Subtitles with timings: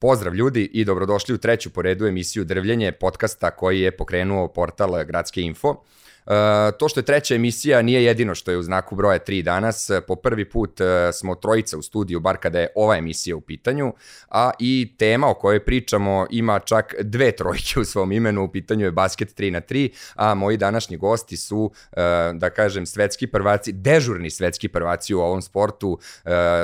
[0.00, 5.04] Pozdrav ljudi i dobrodošli u treću po redu emisiju Drvljenje podcasta koji je pokrenuo portal
[5.04, 5.82] Gradske info.
[6.28, 9.90] E, to što je treća emisija nije jedino što je u znaku broja 3 danas.
[10.06, 13.92] Po prvi put e, smo trojica u studiju, bar kada je ova emisija u pitanju,
[14.28, 18.84] a i tema o kojoj pričamo ima čak dve trojke u svom imenu, u pitanju
[18.84, 22.00] je basket 3 na 3, a moji današnji gosti su, e,
[22.34, 25.98] da kažem, svetski prvaci, dežurni svetski prvaci u ovom sportu.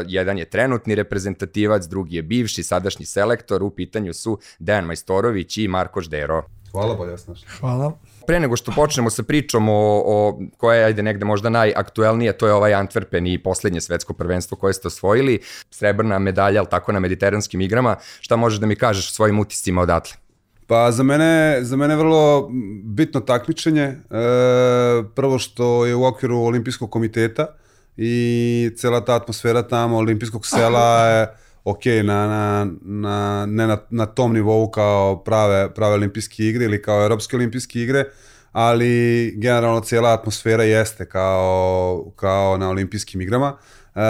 [0.07, 5.69] Jedan je trenutni reprezentativac, drugi je bivši, sadašnji selektor, u pitanju su Dejan Majstorović i
[5.69, 6.43] Marko Ždero.
[6.73, 7.35] Hvala, bolje jasno.
[7.61, 7.93] Hvala.
[8.27, 12.47] Pre nego što počnemo sa pričom o, o koja je ajde negde možda najaktuelnije, to
[12.47, 17.01] je ovaj Antwerpen i poslednje svetsko prvenstvo koje ste osvojili, srebrna medalja, ali tako na
[17.01, 17.97] mediteranskim igrama.
[18.21, 20.17] Šta možeš da mi kažeš o svojim utiscima odatle?
[20.67, 22.49] Pa za mene, za mene vrlo
[22.85, 23.83] bitno takmičenje.
[23.83, 23.97] E,
[25.15, 27.47] prvo što je u okviru olimpijskog komiteta
[27.97, 34.07] i cela ta atmosfera tamo, olimpijskog sela je ok, na, na, na, ne na, na
[34.07, 38.05] tom nivou kao prave, prave olimpijske igre ili kao europske olimpijske igre,
[38.53, 43.57] ali generalno cijela atmosfera jeste kao, kao na olimpijskim igrama.
[43.95, 44.01] E,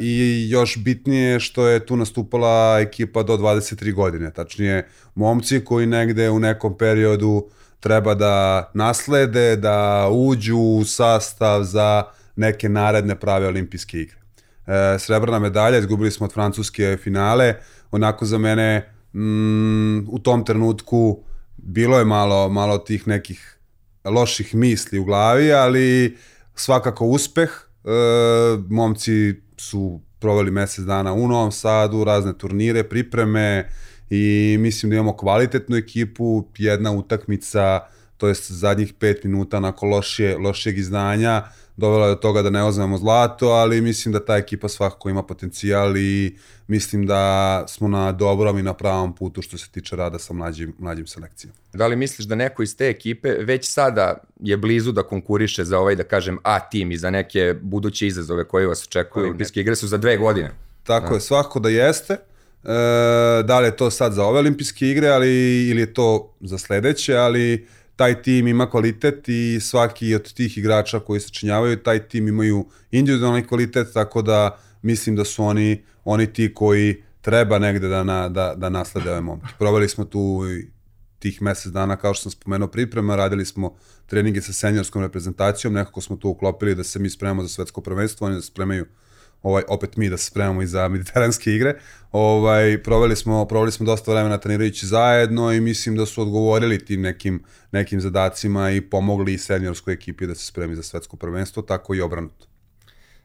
[0.00, 6.30] I još bitnije što je tu nastupala ekipa do 23 godine, tačnije momci koji negde
[6.30, 7.48] u nekom periodu
[7.80, 12.04] treba da naslede, da uđu u sastav za
[12.36, 14.21] neke naredne prave olimpijske igre
[14.98, 17.54] srebrna medalja, izgubili smo od Francuske finale,
[17.90, 21.22] onako za mene mm, u tom trenutku
[21.56, 23.58] bilo je malo, malo tih nekih
[24.04, 26.16] loših misli u glavi, ali
[26.54, 27.88] svakako uspeh, e,
[28.68, 33.68] momci su proveli mesec dana u Novom Sadu, razne turnire, pripreme
[34.10, 37.80] i mislim da imamo kvalitetnu ekipu, jedna utakmica,
[38.16, 41.42] to jest zadnjih pet minuta nakon lošije, lošijeg izdanja,
[41.76, 45.22] dovela je do toga da ne ozmemo zlato, ali mislim da ta ekipa svakako ima
[45.22, 50.18] potencijal i mislim da smo na dobrom i na pravom putu što se tiče rada
[50.18, 51.56] sa mlađim, mlađim selekcijama.
[51.72, 55.78] Da li misliš da neko iz te ekipe već sada je blizu da konkuriše za
[55.78, 59.24] ovaj, da kažem, A tim i za neke buduće izazove koje vas očekuju?
[59.24, 60.50] Olimpijske igre su za dve godine.
[60.82, 61.14] Tako da.
[61.14, 62.12] je, svako da jeste.
[62.12, 65.30] E, da li je to sad za ove olimpijske igre ali,
[65.68, 67.66] ili je to za sledeće, ali
[68.02, 72.64] taj tim ima kvalitet i svaki od tih igrača koji se činjavaju, taj tim imaju
[72.90, 78.28] individualni kvalitet, tako da mislim da su oni, oni ti koji treba negde da, na,
[78.28, 79.46] da, da naslede ove momke.
[79.58, 80.40] Provali smo tu
[81.18, 83.76] tih mesec dana, kao što sam spomenuo, priprema, radili smo
[84.06, 88.26] treninge sa seniorskom reprezentacijom, nekako smo tu uklopili da se mi spremamo za svetsko prvenstvo,
[88.26, 88.86] oni da se spremaju
[89.42, 91.74] ovaj, opet mi da se spremamo i za mediteranske igre.
[92.12, 97.00] Ovaj, proveli, smo, proveli smo dosta vremena trenirajući zajedno i mislim da su odgovorili tim
[97.00, 97.42] nekim,
[97.72, 102.51] nekim zadacima i pomogli seniorskoj ekipi da se spremi za svetsko prvenstvo, tako i obranuto.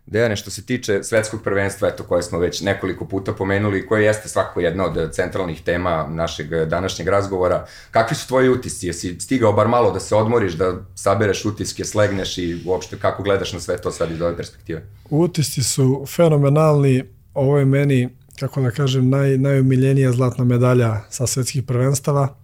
[0.08, 4.30] Dejane, što se tiče svetskog prvenstva, eto, koje smo već nekoliko puta pomenuli, koje jeste
[4.30, 8.88] svako jedna od centralnih tema našeg današnjeg razgovora, kakvi su tvoji utisci?
[8.88, 13.54] Jesi stigao bar malo da se odmoriš, da sabereš utiske, slegneš i uopšte kako gledaš
[13.54, 14.84] na sve to sad iz ove perspektive?
[15.10, 17.04] Utisci su fenomenalni,
[17.34, 22.38] ovo je meni, kako da kažem, naj, najumiljenija zlatna medalja sa svetskih prvenstava,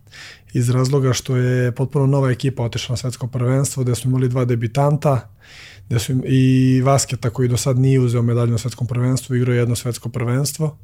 [0.54, 4.46] iz razloga što je potpuno nova ekipa otišla na svetsko prvenstvo, gde smo imali dva
[4.46, 5.30] debitanta,
[5.88, 9.56] gde su im, i Vasketa koji do sad nije uzeo medalju na svetskom prvenstvu, igrao
[9.56, 10.78] jedno svetsko prvenstvo.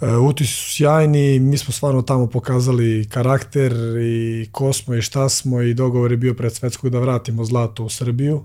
[0.00, 3.72] E, utisi su sjajni, mi smo stvarno tamo pokazali karakter
[4.02, 7.84] i ko smo i šta smo i dogovor je bio pred svetskog da vratimo zlato
[7.84, 8.44] u Srbiju.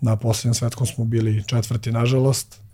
[0.00, 2.67] Na posljednjem svetskom smo bili četvrti, nažalost.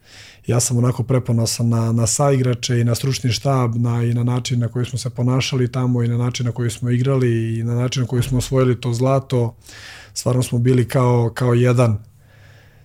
[0.47, 4.61] Ja sam onako preponosan na, na saigrače i na stručni štab na, i na način
[4.61, 7.75] na koji smo se ponašali tamo i na način na koji smo igrali i na
[7.75, 9.55] način na koji smo osvojili to zlato
[10.15, 11.99] stvarno smo bili kao, kao jedan.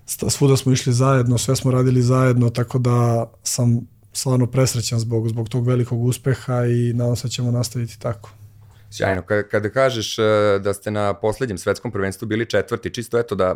[0.06, 5.50] Svuda smo išli zajedno, sve smo radili zajedno, tako da sam stvarno presrećan zbog, zbog
[5.50, 8.39] tog velikog uspeha i nadam se da ćemo nastaviti tako.
[8.92, 9.22] Sjajno.
[9.52, 10.24] Kada, kažeš e,
[10.60, 13.56] da ste na poslednjem svetskom prvenstvu bili četvrti, čisto eto da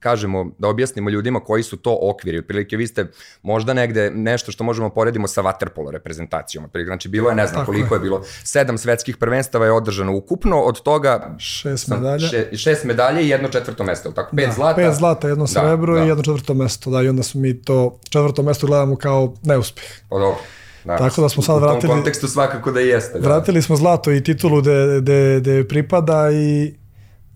[0.00, 2.38] kažemo, da objasnimo ljudima koji su to okviri.
[2.38, 3.06] Otprilike vi ste
[3.42, 6.64] možda negde nešto što možemo poredimo sa Waterpolo reprezentacijom.
[6.64, 7.98] Otprilike, znači bilo je, ne znam Tako koliko je.
[7.98, 13.22] je bilo, sedam svetskih prvenstava je održano ukupno, od toga šest medalja, še, šest medalje
[13.22, 14.36] i jedno četvrto mesto, tako?
[14.36, 14.76] Pet da, zlata.
[14.76, 16.06] Pet zlata, jedno da, srebro da, da.
[16.06, 19.84] i jedno četvrto mesto, da, i onda smo mi to četvrto mesto gledamo kao neuspeh.
[20.08, 20.38] Pa dobro.
[20.84, 20.96] Da.
[20.96, 21.78] Tako da smo sad vratili...
[21.78, 23.18] U tom kontekstu svakako da jeste.
[23.18, 23.28] Da.
[23.28, 26.74] Vratili smo zlato i titulu de, de, de pripada i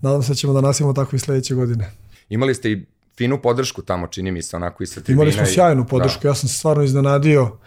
[0.01, 1.91] nadam se da ćemo da nasimo tako i sledeće godine.
[2.29, 2.85] Imali ste i
[3.17, 5.23] finu podršku tamo, čini mi se, onako i sa tribina.
[5.23, 6.29] Imali smo sjajnu podršku, da.
[6.29, 7.57] ja sam se stvarno iznenadio,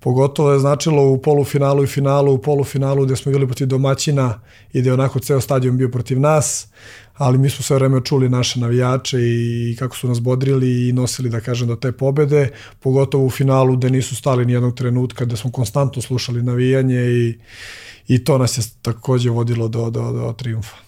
[0.00, 4.40] pogotovo je značilo u polufinalu i finalu, u polufinalu gde smo bili protiv domaćina
[4.72, 6.66] i gde je onako ceo stadion bio protiv nas,
[7.14, 11.28] ali mi smo sve vreme čuli naše navijače i kako su nas bodrili i nosili,
[11.30, 15.52] da kažem, do te pobede, pogotovo u finalu gde nisu stali nijednog trenutka, gde smo
[15.52, 17.38] konstantno slušali navijanje i,
[18.08, 20.83] i to nas je takođe vodilo do, do, do triumfa.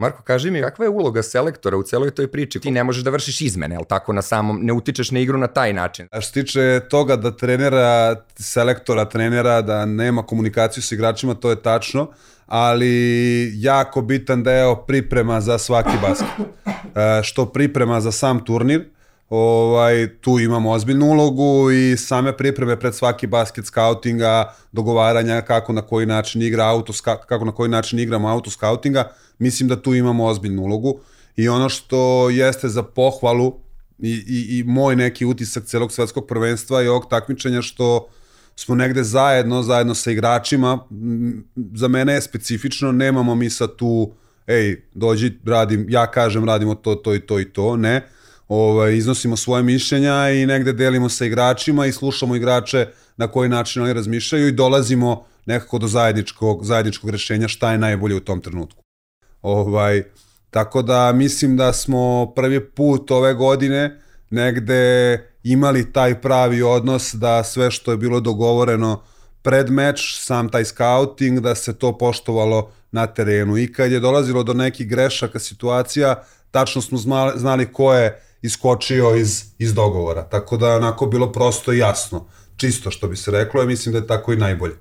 [0.00, 2.60] Marko, kaži mi, kakva je uloga selektora u celoj toj priči?
[2.60, 5.46] Ti ne možeš da vršiš izmene, ali tako na samom, ne utičeš na igru na
[5.46, 6.08] taj način.
[6.10, 11.62] A što tiče toga da trenera, selektora, trenera, da nema komunikaciju s igračima, to je
[11.62, 12.08] tačno,
[12.46, 16.28] ali jako bitan deo priprema za svaki basket.
[16.96, 18.84] E, što priprema za sam turnir,
[19.30, 25.82] ovaj, tu imamo ozbiljnu ulogu i same pripreme pred svaki basket scoutinga, dogovaranja kako na
[25.82, 26.92] koji način igra auto,
[27.28, 31.00] kako na koji način igramo auto scoutinga, mislim da tu imamo ozbiljnu ulogu.
[31.36, 33.54] I ono što jeste za pohvalu
[33.98, 38.08] i, i, i moj neki utisak celog svetskog prvenstva i ovog takmičenja što
[38.56, 40.78] smo negde zajedno, zajedno sa igračima,
[41.74, 44.12] za mene je specifično, nemamo mi sa tu,
[44.46, 48.08] ej, dođi, radim, ja kažem radimo to, to i to i to, ne,
[48.50, 52.86] ovaj, iznosimo svoje mišljenja i negde delimo sa igračima i slušamo igrače
[53.16, 58.14] na koji način oni razmišljaju i dolazimo nekako do zajedničkog, zajedničkog rešenja šta je najbolje
[58.14, 58.82] u tom trenutku.
[59.42, 60.02] Ovaj,
[60.50, 64.00] tako da mislim da smo prvi put ove godine
[64.30, 69.02] negde imali taj pravi odnos da sve što je bilo dogovoreno
[69.42, 73.56] pred meč, sam taj scouting, da se to poštovalo na terenu.
[73.56, 76.98] I kad je dolazilo do nekih grešaka situacija, tačno smo
[77.36, 80.22] znali ko je iskočio iz, iz dogovora.
[80.22, 82.26] Tako da onako bilo prosto i jasno.
[82.56, 84.74] Čisto što bi se reklo, i mislim da je tako i najbolje.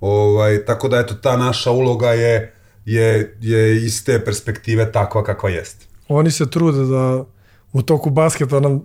[0.00, 2.54] Ovaj, tako da eto, ta naša uloga je,
[2.84, 5.86] je, je iz te perspektive takva kakva jeste.
[6.08, 7.24] Oni se trude da
[7.72, 8.82] u toku basketa nam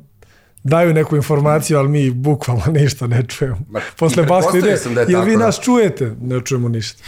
[0.63, 3.57] daju neku informaciju, ali mi bukvalno ništa ne čujemo.
[3.69, 5.45] Ma, Posle basketa, da je jel vi da.
[5.45, 6.15] nas čujete?
[6.21, 7.03] Ne čujemo ništa.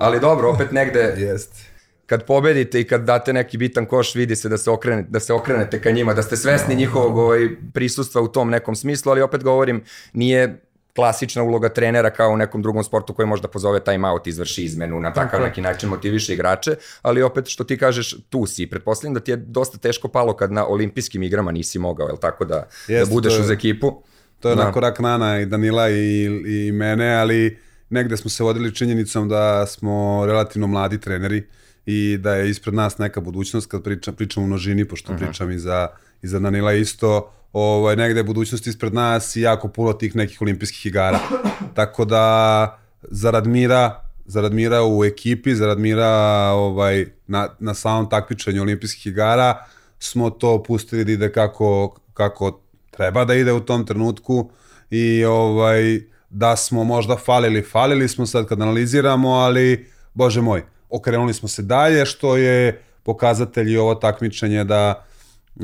[0.00, 1.14] Ali dobro, opet negde...
[1.18, 1.73] Jeste
[2.06, 5.32] kad pobedite i kad date neki bitan koš, vidi se da se, okrenete, da se
[5.32, 9.44] okrenete ka njima, da ste svesni njihovog ovaj, prisustva u tom nekom smislu, ali opet
[9.44, 10.60] govorim, nije
[10.94, 15.00] klasična uloga trenera kao u nekom drugom sportu koji možda pozove time out, izvrši izmenu,
[15.00, 18.66] na takav neki način motiviše igrače, ali opet što ti kažeš, tu si.
[18.66, 22.44] Pretpostavljam da ti je dosta teško palo kad na olimpijskim igrama nisi mogao, je tako
[22.44, 24.02] da, Jest, da budeš uz ekipu?
[24.40, 24.62] To je da.
[24.62, 27.58] onako rak nana i Danila i, i mene, ali
[27.90, 31.44] negde smo se vodili činjenicom da smo relativno mladi treneri
[31.86, 35.24] i da je ispred nas neka budućnost kad pričam, pričam u množini, pošto uh mhm.
[35.24, 35.28] -huh.
[35.28, 35.88] pričam i za,
[36.22, 40.42] i za Danila isto, ovaj, negde je budućnost ispred nas i jako puno tih nekih
[40.42, 41.20] olimpijskih igara.
[41.76, 46.10] Tako da, zarad mira, zarad mira u ekipi, zarad mira
[46.52, 49.66] ovaj, na, na samom takmičenju olimpijskih igara,
[49.98, 52.60] smo to pustili da ide kako, kako
[52.90, 54.50] treba da ide u tom trenutku
[54.90, 60.62] i ovaj, da smo možda falili, falili smo sad kad analiziramo, ali bože moj,
[60.96, 65.04] okrenuli smo se dalje, što je pokazatelj i ovo takmičenje da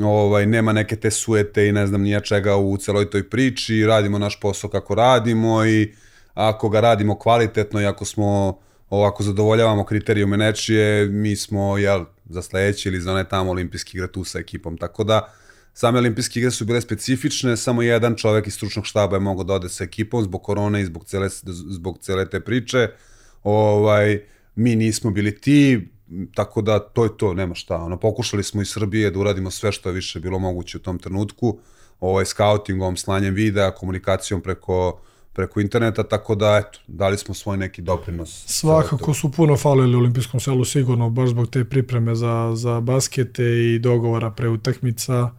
[0.01, 4.19] ovaj, nema neke te suete i ne znam nija čega u celoj toj priči, radimo
[4.19, 5.93] naš posao kako radimo i
[6.33, 12.41] ako ga radimo kvalitetno i ako smo ovako zadovoljavamo kriterijume nečije, mi smo jel, za
[12.41, 14.77] sledeći ili za one tamo olimpijski igre tu sa ekipom.
[14.77, 15.33] Tako da
[15.73, 19.53] same olimpijske igre su bile specifične, samo jedan čovek iz stručnog štaba je mogao da
[19.53, 21.29] ode sa ekipom zbog korone i zbog cele,
[21.69, 22.87] zbog cele te priče.
[23.43, 24.19] Ovaj,
[24.55, 25.89] mi nismo bili ti,
[26.35, 27.75] tako da to je to, nema šta.
[27.75, 30.99] Ono, pokušali smo iz Srbije da uradimo sve što je više bilo moguće u tom
[30.99, 31.59] trenutku,
[31.99, 35.01] ovaj, scoutingom, slanjem videa, komunikacijom preko
[35.33, 38.43] preko interneta, tako da eto, dali smo svoj neki doprinos.
[38.47, 43.43] Svakako su puno falili u olimpijskom selu sigurno, baš zbog te pripreme za, za baskete
[43.43, 45.31] i dogovora pre utakmica,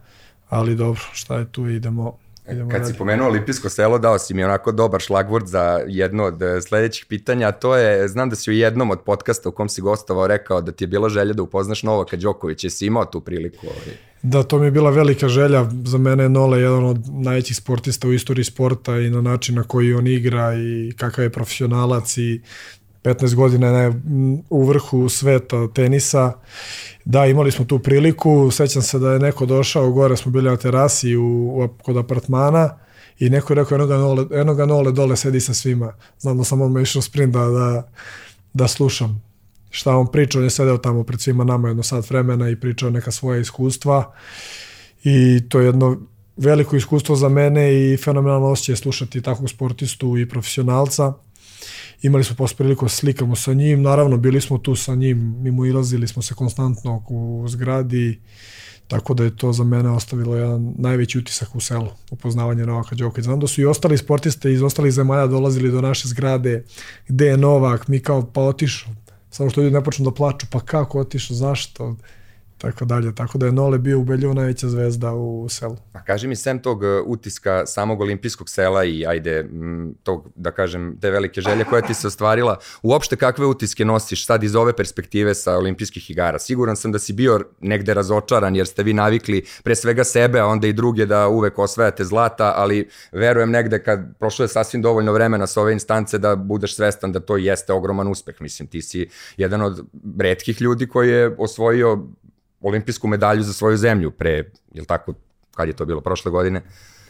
[0.49, 2.17] ali dobro, šta je tu, idemo
[2.51, 6.41] Idemo Kad si pomenuo Olimpijsko selo, dao si mi onako dobar šlagvord za jedno od
[6.41, 9.81] e, sledećih pitanja, to je, znam da si u jednom od podcasta u kom si
[9.81, 13.67] gostovao rekao da ti je bila želja da upoznaš Novaka Đokovića, jesi imao tu priliku?
[13.67, 13.97] Ovaj?
[14.21, 18.07] Da, to mi je bila velika želja, za mene je Nole jedan od najvećih sportista
[18.07, 22.41] u istoriji sporta i na način na koji on igra i kakav je profesionalac i
[23.03, 24.01] 15 godina je
[24.49, 26.33] u vrhu sveta tenisa.
[27.05, 30.57] Da, imali smo tu priliku, sećam se da je neko došao, gore smo bili na
[30.57, 32.77] terasi u, u kod apartmana
[33.19, 35.93] i neko je rekao enoga nole, enoga nole dole sedi sa svima.
[36.19, 37.89] Znam da sam on išao sprint da, da,
[38.53, 39.23] da slušam
[39.69, 42.89] šta on priča, on je sedeo tamo pred svima nama jedno sat vremena i pričao
[42.89, 44.13] neka svoja iskustva
[45.03, 45.97] i to je jedno
[46.37, 51.13] veliko iskustvo za mene i fenomenalno osjećaj slušati takvog sportistu i profesionalca
[52.03, 55.51] imali smo posle priliku da slikamo sa njim, naravno bili smo tu sa njim, mi
[55.51, 58.19] mu ilazili smo se konstantno u zgradi,
[58.87, 63.23] Tako da je to za mene ostavilo jedan najveći utisak u selu, upoznavanje Novaka Đokovića.
[63.23, 66.63] Znam da su i ostali sportiste iz ostalih zemalja dolazili do naše zgrade,
[67.07, 68.93] gde je Novak, mi kao pa otišao.
[69.29, 71.95] Samo što ljudi ne počnu da plaču, pa kako otišao, zašto?
[72.63, 73.15] Tako dalje.
[73.15, 75.75] Tako da je Nole bio ubedljivo najveća zvezda u selu.
[75.93, 79.49] A kaži mi, sem tog uh, utiska samog olimpijskog sela i ajde,
[80.03, 84.43] tog, da kažem, te velike želje koja ti se ostvarila, uopšte kakve utiske nosiš sad
[84.43, 86.39] iz ove perspektive sa olimpijskih igara?
[86.39, 90.45] Siguran sam da si bio negde razočaran jer ste vi navikli pre svega sebe, a
[90.45, 95.13] onda i druge da uvek osvajate zlata, ali verujem negde kad prošlo je sasvim dovoljno
[95.13, 98.41] vremena sa ove instance da budeš svestan da to jeste ogroman uspeh.
[98.41, 99.85] Mislim, ti si jedan od
[100.19, 102.07] redkih ljudi koji je osvojio
[102.63, 105.13] olimpijsku medalju za svoju zemlju pre, jel tako,
[105.55, 106.61] kad je to bilo, prošle godine?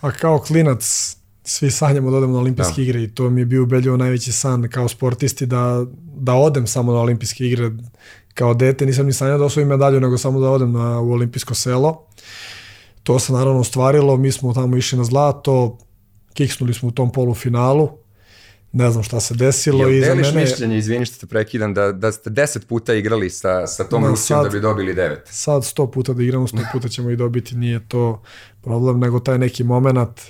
[0.01, 2.81] Pa kao klinac svi sanjamo da odemo na olimpijske da.
[2.81, 6.93] igre i to mi je bio ubedljivo najveći san kao sportisti da, da odem samo
[6.93, 7.71] na olimpijske igre
[8.33, 11.53] kao dete, nisam ni sanjao da osvojim medalju, nego samo da odem na, u olimpijsko
[11.53, 12.05] selo.
[13.03, 15.77] To se naravno ostvarilo, mi smo tamo išli na zlato,
[16.33, 17.89] kiksnuli smo u tom polufinalu,
[18.73, 19.79] ne znam šta se desilo.
[19.79, 20.49] Jel i deliš za mene...
[20.49, 24.43] mišljenje, izvini što te prekidam, da, da ste deset puta igrali sa, sa tom Rusijom
[24.43, 25.27] da bi dobili devet?
[25.31, 28.21] Sad sto puta da igramo, sto puta ćemo i dobiti, nije to
[28.61, 30.21] problem, nego taj neki moment,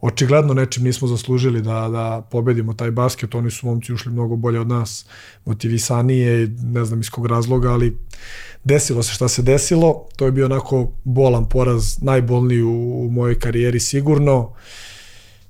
[0.00, 4.60] očigledno nečim nismo zaslužili da, da pobedimo taj basket, oni su momci ušli mnogo bolje
[4.60, 5.06] od nas,
[5.44, 7.98] motivisanije, ne znam iz kog razloga, ali
[8.64, 13.38] desilo se šta se desilo, to je bio onako bolan poraz, najbolniji u, u mojoj
[13.38, 14.52] karijeri sigurno,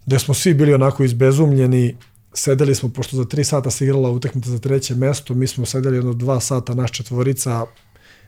[0.07, 1.97] gde smo svi bili onako izbezumljeni,
[2.35, 5.97] sedeli smo, pošto za tri sata se igrala utakmica za treće mesto, mi smo sedeli
[5.97, 7.67] jedno dva sata, naš četvorica,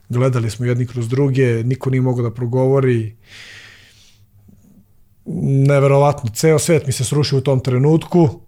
[0.08, 3.16] gledali smo jedni kroz druge, niko nije mogao da progovori,
[5.66, 8.40] neverovatno, ceo svet mi se srušio u tom trenutku,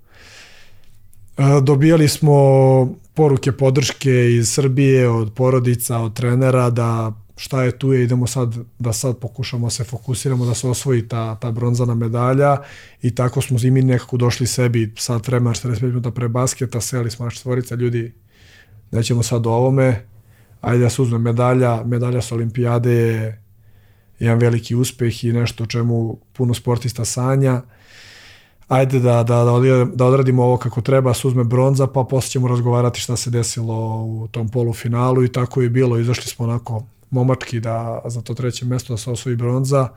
[1.38, 2.36] e, dobijali smo
[3.14, 8.54] poruke podrške iz Srbije, od porodica, od trenera, da šta je tu je, idemo sad
[8.78, 12.56] da sad pokušamo se fokusiramo da se osvoji ta, ta bronzana medalja
[13.02, 17.10] i tako smo i mi nekako došli sebi sad vremena 45 minuta pre basketa, seli
[17.10, 18.14] smo naš četvorica ljudi,
[18.90, 20.06] nećemo sad o ovome,
[20.60, 23.42] ajde da se uzme medalja, medalja sa olimpijade je
[24.18, 27.62] jedan veliki uspeh i nešto o čemu puno sportista sanja,
[28.68, 32.48] ajde da, da, da, da odradimo ovo kako treba, se uzme bronza, pa posle ćemo
[32.48, 37.60] razgovarati šta se desilo u tom polufinalu i tako je bilo, izašli smo onako momački
[37.60, 39.88] da za to treće mesto da se osvoji bronza.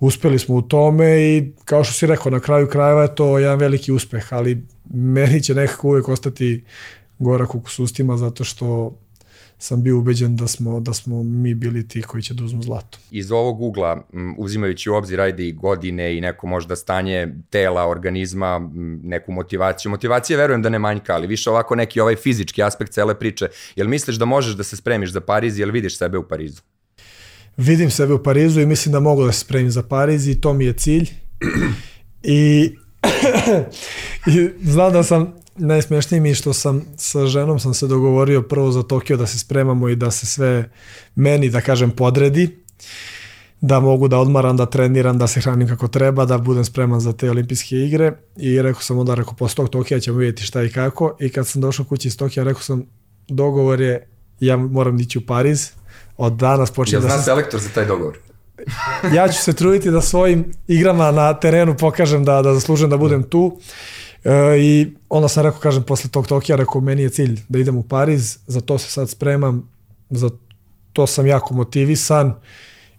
[0.00, 3.58] Uspeli smo u tome i kao što si rekao, na kraju krajeva je to jedan
[3.58, 6.64] veliki uspeh, ali meni će nekako uvek ostati
[7.18, 8.98] gorak u sustima zato što
[9.58, 12.98] sam bio ubeđen da smo, da smo mi bili ti koji će da uzmu zlato.
[13.10, 14.06] Iz ovog ugla,
[14.38, 18.70] uzimajući u obzir ajde i godine i neko možda stanje tela, organizma,
[19.02, 19.90] neku motivaciju.
[19.90, 23.48] Motivacija verujem da ne manjka, ali više ovako neki ovaj fizički aspekt cele priče.
[23.76, 26.62] Jel misliš da možeš da se spremiš za Pariz, jel vidiš sebe u Parizu?
[27.56, 30.52] Vidim sebe u Parizu i mislim da mogu da se spremim za Pariz i to
[30.52, 31.10] mi je cilj.
[32.22, 32.72] I,
[34.26, 38.82] i znam da sam najsmešnije mi što sam sa ženom sam se dogovorio prvo za
[38.82, 40.70] Tokio da se spremamo i da se sve
[41.14, 42.66] meni, da kažem, podredi
[43.60, 47.12] da mogu da odmaram, da treniram, da se hranim kako treba, da budem spreman za
[47.12, 48.12] te olimpijske igre.
[48.36, 51.16] I rekao sam onda, rekao, posle tog Tokija ćemo vidjeti šta i kako.
[51.20, 52.84] I kad sam došao kući iz Tokija, rekao sam,
[53.28, 54.08] dogovor je,
[54.40, 55.70] ja moram ići u Pariz,
[56.16, 57.06] od danas počinje da...
[57.06, 58.18] Ja znam selektor za taj dogovor?
[59.16, 63.22] ja ću se truditi da svojim igrama na terenu pokažem da, da zaslužujem da budem
[63.22, 63.58] tu
[64.26, 67.76] E, I onda sam rekao, kažem, posle tog Tokija, rekao, meni je cilj da idem
[67.76, 69.68] u Pariz, za to se sad spremam,
[70.10, 70.30] za
[70.92, 72.34] to sam jako motivisan,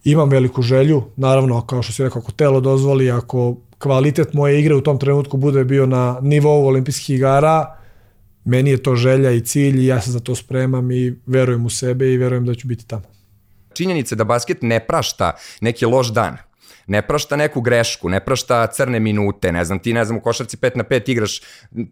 [0.04, 4.76] imam veliku želju, naravno, kao što si rekao, ako telo dozvoli, ako kvalitet moje igre
[4.76, 7.76] u tom trenutku bude bio na nivou olimpijskih igara,
[8.46, 11.70] meni je to želja i cilj i ja se za to spremam i verujem u
[11.70, 13.04] sebe i verujem da ću biti tamo.
[13.74, 15.32] Činjenica da basket ne prašta
[15.62, 16.38] neki loš dan
[16.88, 20.58] ne prašta neku grešku, ne prašta crne minute, ne znam, ti ne znam u košarci
[20.58, 21.42] 5 na 5 igraš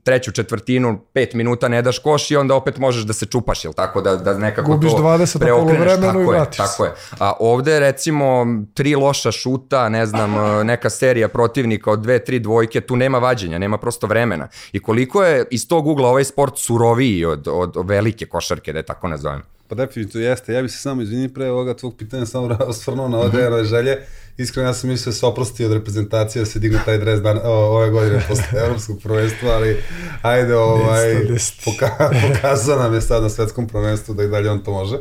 [0.03, 3.73] treću četvrtinu, 5 minuta ne daš koš i onda opet možeš da se čupaš, jel
[3.73, 6.91] tako, da, da nekako Gubiš to 20 preokreneš, tako i je, tako je.
[7.19, 10.35] A ovde recimo tri loša šuta, ne znam,
[10.71, 14.47] neka serija protivnika od dve, tri dvojke, tu nema vađenja, nema prosto vremena.
[14.71, 18.79] I koliko je iz tog ugla ovaj sport suroviji od, od, od velike košarke, da
[18.79, 19.41] je tako nazovem?
[19.67, 20.53] Pa definitivno jeste.
[20.53, 23.97] Ja bih se samo izvini pre ovoga tvog pitanja samo osvrnuo na ode mm želje.
[24.37, 27.39] Iskreno ja sam mislio da se oprosti od reprezentacije da se digne taj dres dan,
[27.43, 29.77] o, ove godine posle evropskog prvenstva, ali
[30.21, 31.15] ajde, ovaj,
[31.65, 34.97] poka, pokazao nam je sad na svetskom prvenstvu da i dalje on to može.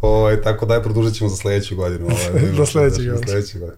[0.00, 2.06] Ovaj, tako da je produžit ćemo za sledeću godinu.
[2.06, 3.40] Ovaj, da do sledećeg godinu.
[3.54, 3.72] godinu.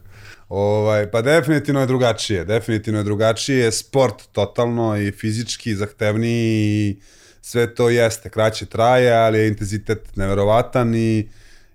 [0.49, 7.01] Ovaj, pa definitivno je drugačije, definitivno je drugačije, sport totalno i fizički zahtevniji i
[7.43, 11.29] sve to jeste, kraće traje, ali je intenzitet neverovatan i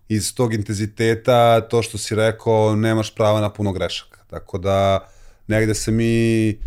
[0.07, 4.19] iz tog intenziteta, to što si rekao, nemaš prava na puno grešaka.
[4.29, 5.07] Tako da
[5.47, 6.57] negde se mi,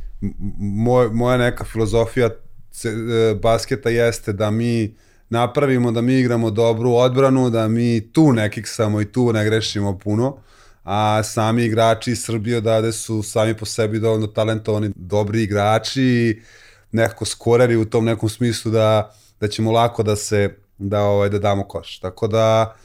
[0.58, 4.94] moj, moja neka filozofija e, basketa jeste da mi
[5.30, 9.98] napravimo da mi igramo dobru odbranu, da mi tu ne kiksamo i tu ne grešimo
[9.98, 10.36] puno,
[10.84, 16.42] a sami igrači iz Srbije odavde su sami po sebi dovoljno talentovani, dobri igrači,
[16.92, 21.38] nekako skoreri u tom nekom smislu da, da ćemo lako da se da ovaj da
[21.38, 21.98] damo koš.
[21.98, 22.76] Tako da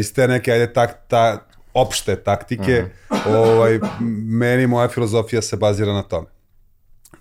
[0.00, 3.36] iz te neke ajde tak, ta opšte taktike, mm -hmm.
[3.36, 3.80] ovaj
[4.26, 6.26] meni moja filozofija se bazira na tome.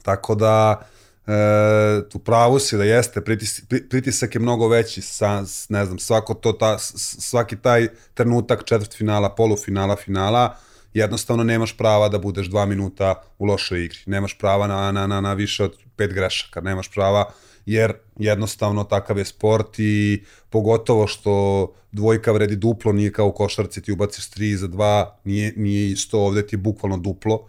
[0.04, 0.88] Tako da
[1.28, 6.34] e, tu pravu si da jeste, pritis, pritisak je mnogo veći, sa, ne znam, svako
[6.34, 6.78] to, ta,
[7.20, 10.56] svaki taj trenutak četvrt finala, polufinala, finala,
[10.94, 15.22] jednostavno nemaš prava da budeš dva minuta u lošoj igri, nemaš prava na, na, na,
[15.22, 17.32] na više od pet grešaka, nemaš prava
[17.68, 23.82] jer jednostavno takav je sport i pogotovo što dvojka vredi duplo, nije kao u košarci
[23.82, 27.48] ti ubaciš 3 za 2, nije, nije isto, ovde ti je bukvalno duplo,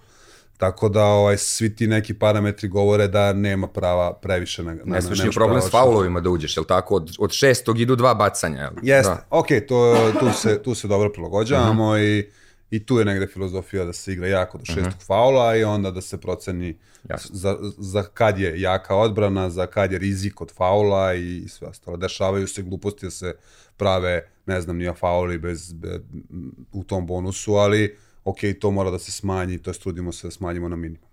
[0.58, 5.02] Tako da ovaj, svi ti neki parametri govore da nema prava previše na, na Ne
[5.02, 6.94] smiješ ni problem s faulovima da uđeš, je tako?
[6.94, 8.60] Od, od šestog idu dva bacanja.
[8.60, 8.70] Jel?
[8.82, 9.26] Jeste, da.
[9.30, 11.94] ok, to, tu, se, tu se dobro prilagođavamo uh.
[11.94, 12.18] -huh.
[12.18, 12.30] i,
[12.70, 14.98] i tu je negde filozofija da se igra jako do šestog uh mhm.
[14.98, 15.06] -huh.
[15.06, 16.78] faula i onda da se proceni
[17.30, 21.96] za, za kad je jaka odbrana, za kad je rizik od faula i sve ostalo.
[21.96, 23.34] Dešavaju se gluposti da se
[23.76, 26.00] prave, ne znam, nije fauli bez, bez,
[26.72, 30.30] u tom bonusu, ali ok, to mora da se smanji, to je trudimo se da
[30.30, 31.08] smanjimo na minimum.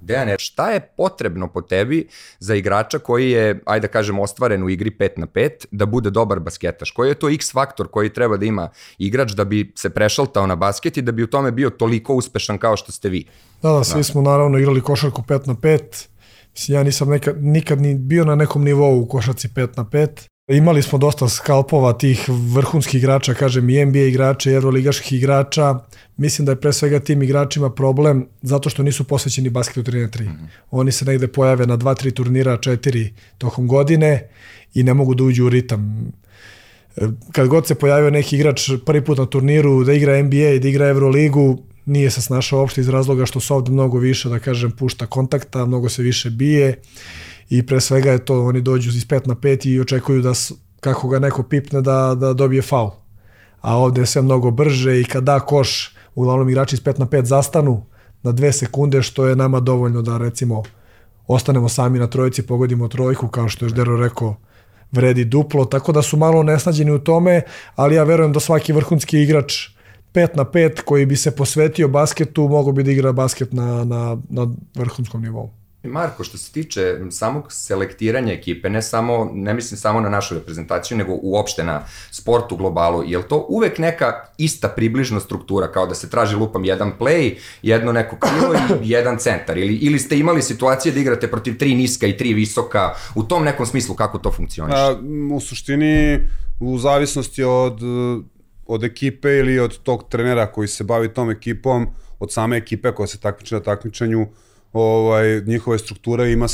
[0.00, 2.06] Dejane, šta je potrebno po tebi
[2.38, 6.10] za igrača koji je, ajde da kažem, ostvaren u igri 5 na 5, da bude
[6.10, 6.90] dobar basketaš?
[6.90, 10.56] Koji je to x faktor koji treba da ima igrač da bi se prešaltao na
[10.56, 13.24] basket i da bi u tome bio toliko uspešan kao što ste vi?
[13.62, 16.08] Da, da, svi smo naravno igrali košarku 5 na 5.
[16.52, 20.28] Mislim, ja nisam nekad, nikad ni bio na nekom nivou u košarci 5 na 5.
[20.48, 25.74] Imali smo dosta skalpova tih vrhunskih igrača, kažem i NBA igrača, i evroligaških igrača.
[26.16, 30.08] Mislim da je pre svega tim igračima problem zato što nisu posvećeni basketu 3 na
[30.08, 30.22] 3.
[30.22, 30.48] Mm -hmm.
[30.70, 34.28] Oni se negde pojave na 2-3 turnira, 4 tokom godine
[34.74, 36.12] i ne mogu da uđu u ritam.
[37.32, 40.68] Kad god se pojavio neki igrač prvi put na turniru da igra NBA i da
[40.68, 44.70] igra Euroligu, nije se snašao uopšte iz razloga što su ovde mnogo više, da kažem,
[44.70, 46.80] pušta kontakta, mnogo se više bije
[47.50, 50.32] i pre svega je to, oni dođu iz 5 na 5 i očekuju da
[50.80, 52.90] kako ga neko pipne da, da dobije faul.
[53.60, 57.06] A ovde je sve mnogo brže i kada da koš, uglavnom igrači iz 5 na
[57.06, 57.82] 5 zastanu
[58.22, 60.62] na dve sekunde, što je nama dovoljno da recimo
[61.26, 64.36] ostanemo sami na trojici, pogodimo trojku, kao što je Ždero rekao,
[64.92, 67.42] vredi duplo, tako da su malo nesnađeni u tome,
[67.76, 69.68] ali ja verujem da svaki vrhunski igrač
[70.14, 74.16] 5 na 5 koji bi se posvetio basketu, mogo bi da igra basket na, na,
[74.28, 75.50] na vrhunskom nivou.
[75.88, 80.98] Marko, što se tiče samog selektiranja ekipe, ne samo, ne mislim samo na našu reprezentaciju,
[80.98, 85.86] nego uopšte na sport u globalu, je li to uvek neka ista približna struktura, kao
[85.86, 90.18] da se traži lupam jedan play, jedno neko krilo i jedan centar, ili, ili ste
[90.18, 94.18] imali situacije da igrate protiv tri niska i tri visoka, u tom nekom smislu kako
[94.18, 94.78] to funkcioniše?
[94.78, 94.96] A,
[95.32, 96.18] u suštini,
[96.60, 97.80] u zavisnosti od,
[98.66, 101.86] od ekipe ili od tog trenera koji se bavi tom ekipom,
[102.18, 104.26] od same ekipe koja se takmiče na takmičenju,
[104.74, 106.46] ovaj, njihova struktura ima,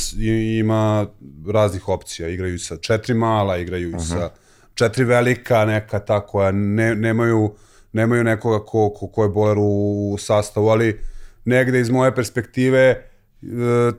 [0.59, 1.07] ima
[1.47, 2.27] raznih opcija.
[2.27, 4.09] Igraju sa četiri mala, igraju uh -huh.
[4.09, 4.29] sa
[4.73, 7.55] četiri velika, neka ta koja ne, nemaju,
[7.93, 10.99] nemaju nekoga ko, ko, ko je boler u, u sastavu, ali
[11.45, 13.05] negde iz moje perspektive e,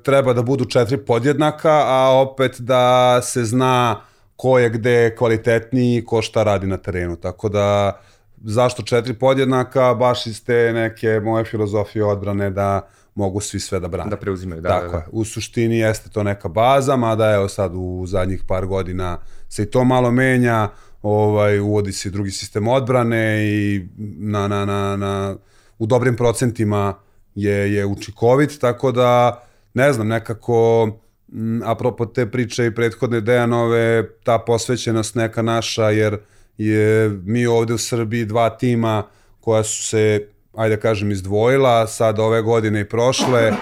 [0.03, 4.01] treba da budu četiri podjednaka, a opet da se zna
[4.37, 7.17] ko je gde kvalitetniji i ko šta radi na terenu.
[7.17, 8.01] Tako da,
[8.45, 9.95] zašto četiri podjednaka?
[9.95, 14.11] Baš iz te neke moje filozofije odbrane da mogu svi sve da brane.
[14.11, 14.69] Da preuzimaju, da.
[14.69, 14.99] Tako da, da.
[14.99, 15.05] je.
[15.13, 19.67] U suštini jeste to neka baza, mada evo sad u zadnjih par godina se i
[19.67, 20.69] to malo menja,
[21.03, 25.37] ovaj, uvodi se drugi sistem odbrane i na, na, na, na,
[25.79, 26.95] u dobrim procentima
[27.35, 29.43] je, je učinkovit, tako da
[29.75, 30.89] ne znam, nekako
[31.33, 36.19] m, apropo te priče i prethodne Dejanove, ta posvećenost neka naša, jer
[36.59, 39.05] je mi ovde u Srbiji dva tima
[39.41, 43.53] koja su se ajde da kažem, izdvojila, sad ove godine i prošle,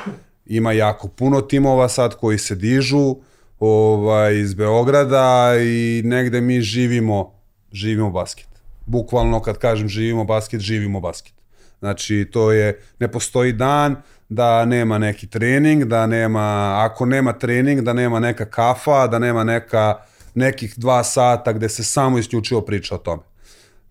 [0.47, 3.17] ima jako puno timova sad koji se dižu
[3.59, 7.33] ovaj, iz Beograda i negde mi živimo,
[7.73, 8.49] živimo basket.
[8.87, 11.35] Bukvalno kad kažem živimo basket, živimo basket.
[11.79, 13.97] Znači, to je, ne postoji dan
[14.29, 19.45] da nema neki trening, da nema, ako nema trening, da nema neka kafa, da nema
[19.45, 19.97] neka,
[20.35, 23.23] nekih dva sata gde se samo isključivo priča o tome.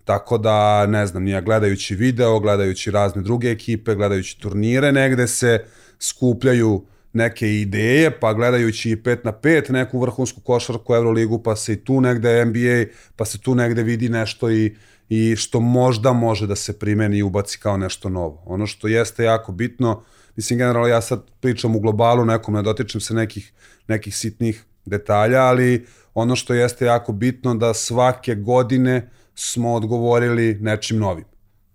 [0.04, 5.64] Tako da, ne znam, nija gledajući video, gledajući razne druge ekipe, gledajući turnire, negde se
[6.00, 11.84] skupljaju neke ideje, pa gledajući 5 na 5 neku vrhunsku košarku Euroligu, pa se i
[11.84, 14.76] tu negde NBA, pa se tu negde vidi nešto i,
[15.08, 18.42] i što možda može da se primeni i ubaci kao nešto novo.
[18.46, 20.02] Ono što jeste jako bitno,
[20.36, 23.52] mislim generalno ja sad pričam u globalu nekom, ne dotičem se nekih,
[23.88, 30.98] nekih sitnih detalja, ali ono što jeste jako bitno da svake godine smo odgovorili nečim
[30.98, 31.24] novim.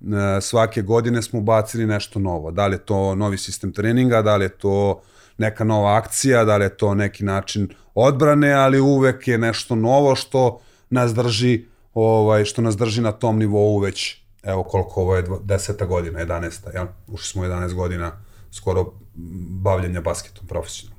[0.02, 2.52] E, svake godine smo ubacili nešto novo.
[2.52, 5.02] Da li je to novi sistem treninga, da li je to
[5.38, 10.16] neka nova akcija, da li je to neki način odbrane, ali uvek je nešto novo
[10.16, 15.24] što nas drži ovaj što nas drži na tom nivou već evo koliko ovo je
[15.24, 15.88] 10.
[15.88, 16.76] godina, 11.
[16.76, 16.88] Ja?
[17.08, 18.12] Ušli smo 11 godina
[18.52, 18.94] skoro
[19.62, 20.95] bavljenja basketom profesionalno.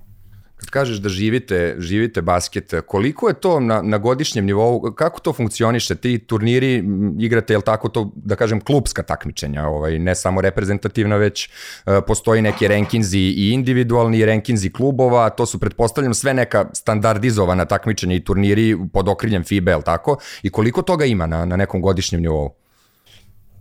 [0.57, 5.33] Kad kažeš da živite, živite basket, koliko je to na, na godišnjem nivou, kako to
[5.33, 5.95] funkcioniše?
[5.95, 6.85] Ti turniri
[7.19, 11.95] igrate, je li tako to, da kažem, klubska takmičenja, ovaj, ne samo reprezentativna, već uh,
[12.07, 18.25] postoji neki renkinzi i individualni renkinzi klubova, to su, pretpostavljam, sve neka standardizovana takmičenja i
[18.25, 20.16] turniri pod okriljem FIBA, je li tako?
[20.42, 22.55] I koliko toga ima na, na nekom godišnjem nivou?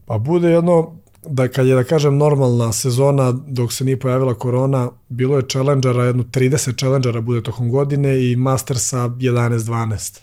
[0.05, 0.95] Pa bude jedno
[1.27, 6.03] da kad je, da kažem, normalna sezona dok se nije pojavila korona, bilo je challengera,
[6.03, 10.19] jedno 30 challengera bude tokom godine i Mastersa 11-12.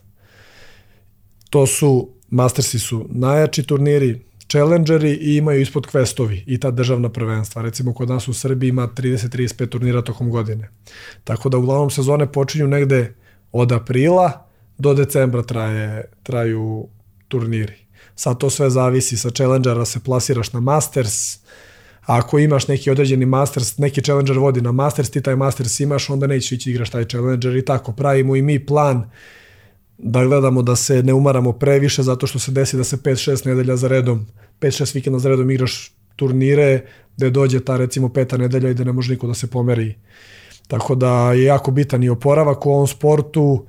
[1.51, 4.21] To su, Mastersi su najjači turniri,
[4.53, 7.63] challengeri i imaju ispod questovi i ta državna prvenstva.
[7.63, 10.71] Recimo kod nas u Srbiji ima 30-35 turnira tokom godine.
[11.25, 13.15] Tako da uglavnom sezone počinju negde
[13.53, 14.47] od aprila
[14.79, 16.89] do decembra traje, traju
[17.29, 17.75] turniri.
[18.17, 21.37] Sad to sve zavisi sa Challengera se plasiraš na Masters,
[22.07, 26.11] a ako imaš neki određeni Masters, neki Challenger vodi na Masters, ti taj Masters imaš,
[26.11, 27.93] onda nećeš ići igraš taj Challenger i tako.
[27.93, 29.11] Pravimo i mi plan
[29.99, 33.77] da gledamo da se ne umaramo previše zato što se desi da se 5-6 nedelja
[33.77, 34.27] za redom,
[34.61, 38.93] 5-6 vikenda za redom igraš turnire gde dođe ta recimo peta nedelja i da ne
[38.93, 39.95] može niko da se pomeri.
[40.69, 43.67] Tako da je jako bitan i oporavak u ovom sportu,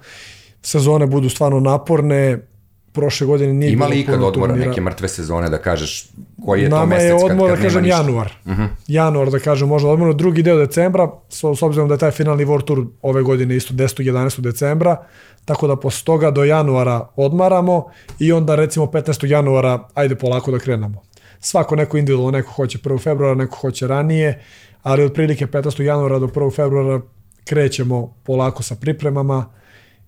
[0.62, 2.48] sezone budu stvarno naporne,
[2.94, 6.10] prošle godine nije Ima li ikad odmora neke mrtve sezone da kažeš
[6.46, 8.12] koji je Nama to mesec je odmor, kad, da kad kažem, nema ništa?
[8.12, 8.34] januar.
[8.46, 8.68] Uh -huh.
[8.88, 12.46] Januar, da kažem, možda odmor, drugi deo decembra, s, s obzirom da je taj finalni
[12.46, 14.12] World Tour ove godine isto 10.
[14.12, 14.42] 11.
[14.42, 15.06] decembra,
[15.46, 17.86] tako da posle toga do januara odmaramo
[18.20, 19.26] i onda recimo 15.
[19.26, 21.02] januara ajde polako da krenemo.
[21.40, 23.04] Svako neko individualno, neko hoće 1.
[23.04, 24.44] februara, neko hoće ranije,
[24.84, 25.82] ali otprilike 15.
[25.82, 26.56] januara do 1.
[26.56, 27.02] februara
[27.46, 29.46] krećemo polako sa pripremama,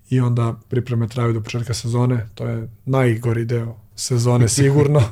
[0.09, 5.03] i onda pripreme traju do početka sezone, to je najgori deo sezone sigurno.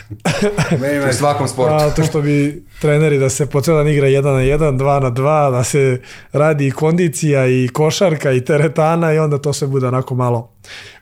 [1.10, 1.74] u svakom sportu.
[1.74, 5.10] A, to što bi treneri da se po dan igra 1 na 1, 2 na
[5.10, 6.00] 2, da se
[6.32, 10.52] radi i kondicija i košarka i teretana i onda to sve bude onako malo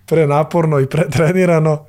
[0.07, 1.87] prenaporno i pretrenirano.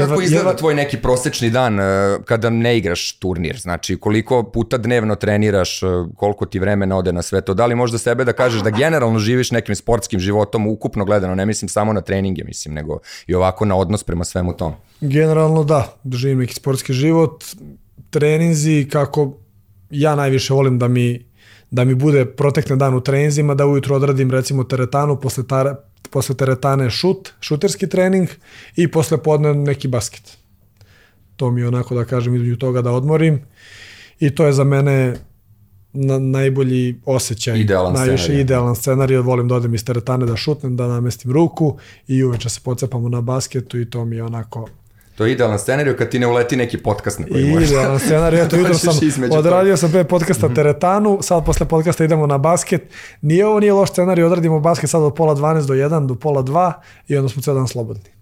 [0.00, 0.56] Kako jedva, izgleda jedva...
[0.56, 1.84] tvoj neki prosečni dan uh,
[2.24, 3.58] kada ne igraš turnir?
[3.58, 7.54] Znači, koliko puta dnevno treniraš, uh, koliko ti vremena ode na sve to?
[7.54, 11.46] Da li možda sebe da kažeš da generalno živiš nekim sportskim životom, ukupno gledano, ne
[11.46, 14.72] mislim samo na treninge, mislim, nego i ovako na odnos prema svemu tom?
[15.00, 17.44] Generalno da, živim neki sportski život,
[18.10, 19.32] treninzi, kako
[19.90, 21.26] ja najviše volim da mi
[21.70, 25.74] da mi bude protekne dan u treninzima, da ujutro odradim recimo teretanu, posle, tare,
[26.10, 28.28] posle teretane šut, šuterski trening
[28.76, 30.36] i posle podne neki basket.
[31.36, 33.40] To mi je onako da kažem između toga da odmorim
[34.20, 35.16] i to je za mene
[35.92, 37.58] na, najbolji osjećaj.
[37.60, 38.42] Idealan najviše scenarij.
[38.42, 41.76] idealan scenarij, volim da odem iz teretane da šutnem, da namestim ruku
[42.08, 44.68] i uveče se pocepamo na basketu i to mi je onako
[45.16, 47.70] To je idealan scenarij kad ti ne uleti neki podcast na koji možeš.
[47.70, 48.94] Idealan scenarij, eto jutro sam
[49.30, 52.82] odradio sam pre podcasta teretanu, sad posle podcasta idemo na basket.
[53.20, 56.42] Nije ovo nije loš scenarij, odradimo basket sad od pola 12 do 1 do pola
[56.42, 56.72] 2
[57.08, 58.15] i onda smo ceo dan slobodni.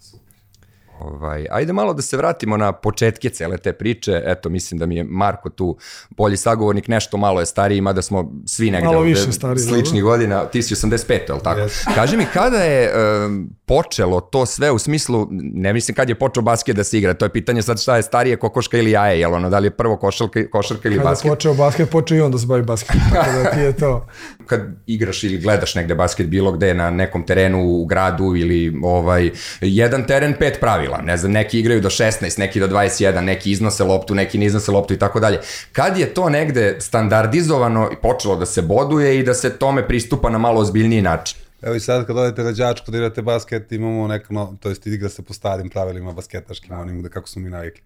[1.00, 4.22] Ovaj, ajde malo da se vratimo na početke cele te priče.
[4.26, 5.76] Eto, mislim da mi je Marko tu
[6.10, 10.16] bolji sagovornik, nešto malo je stariji, mada smo svi negde malo više stariji, sličnih dobro.
[10.16, 10.44] godina.
[10.44, 11.60] Ti si 85, je li tako?
[11.60, 11.94] Yes.
[11.94, 12.92] Kaži mi, kada je
[13.26, 17.14] um, počelo to sve u smislu, ne mislim kad je počeo basket da se igra,
[17.14, 19.70] to je pitanje sad šta je starije, kokoška ili jaje, jel ono, da li je
[19.70, 21.22] prvo košarka, košarka ili kada basket?
[21.22, 23.76] Kada je počeo basket, počeo i on da se bavi basketom, tako da ti je
[23.76, 24.06] to.
[24.46, 29.30] Kad igraš ili gledaš negde basket bilo gde na nekom terenu u gradu ili ovaj,
[29.60, 33.84] jedan teren, pet pravila, ne znam, neki igraju do 16, neki do 21, neki iznose
[33.84, 35.40] loptu, neki ne iznose loptu i tako dalje.
[35.72, 40.30] Kad je to negde standardizovano i počelo da se boduje i da se tome pristupa
[40.30, 41.38] na malo ozbiljniji način?
[41.62, 44.86] Evo i sad kad odete na đačku da igrate basket, imamo neko, no, to jest
[44.86, 47.82] igra se po starim pravilima basketaškim, onim da kako smo mi navikli.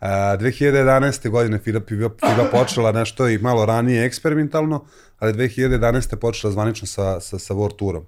[0.00, 1.30] Uh, 2011.
[1.30, 4.84] godine FIBA, FIBA, FIBA počela nešto i malo ranije eksperimentalno,
[5.18, 6.16] ali 2011.
[6.16, 8.04] počela zvanično sa, sa, sa World Tourom.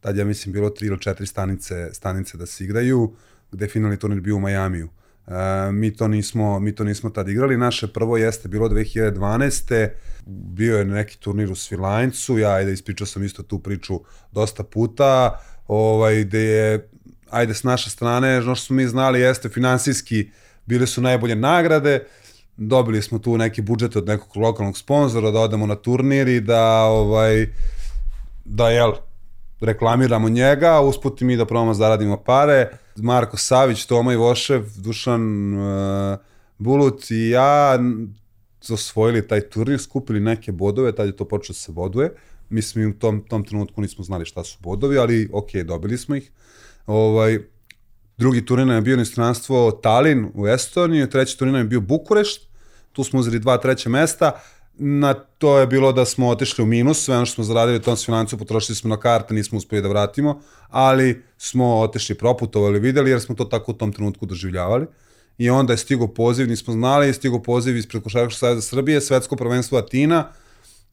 [0.00, 3.12] Tad ja mislim bilo tri ili četiri stanice, stanice da se igraju,
[3.52, 4.88] gde je finalni turnir bio u Majamiju.
[5.26, 5.34] Uh,
[5.72, 7.56] mi to nismo mi to nismo tad igrali.
[7.56, 9.88] Naše prvo jeste bilo 2012.
[10.26, 14.00] Bio je neki turnir u Svilajncu, ja ajde ispričao sam isto tu priču
[14.32, 16.88] dosta puta, ovaj gde je
[17.30, 20.30] ajde s naše strane, ono što smo mi znali jeste finansijski,
[20.66, 22.06] bile su najbolje nagrade,
[22.56, 26.84] dobili smo tu neki budžet od nekog lokalnog sponzora da odemo na turnir i da
[26.84, 27.46] ovaj
[28.44, 28.92] da jel
[29.62, 32.70] reklamiramo njega, usput mi da probamo da zaradimo pare.
[32.96, 36.18] Marko Savić, Toma Ivošev, Dušan uh,
[36.58, 37.78] Bulut i ja
[38.70, 42.14] osvojili taj turnir, skupili neke bodove, tad je to počeo da se boduje.
[42.48, 46.30] Mislim, u tom, tom trenutku nismo znali šta su bodovi, ali ok, dobili smo ih.
[46.86, 47.38] Ovaj,
[48.18, 52.48] drugi turnir je bio inostranstvo Talin u Estoniji, treći turnir je bio Bukurešt,
[52.92, 54.32] tu smo uzeli dva treća mesta,
[54.74, 57.82] na to je bilo da smo otišli u minus, sve ono što smo zaradili u
[57.82, 63.10] tom financiju potrošili smo na karte, nismo uspeli da vratimo, ali smo otišli proputovali, videli
[63.10, 64.86] jer smo to tako u tom trenutku doživljavali.
[65.38, 69.36] I onda je stigo poziv, nismo znali, je stigo poziv iz Košarkaškog savjeza Srbije, svetsko
[69.36, 70.28] prvenstvo Atina,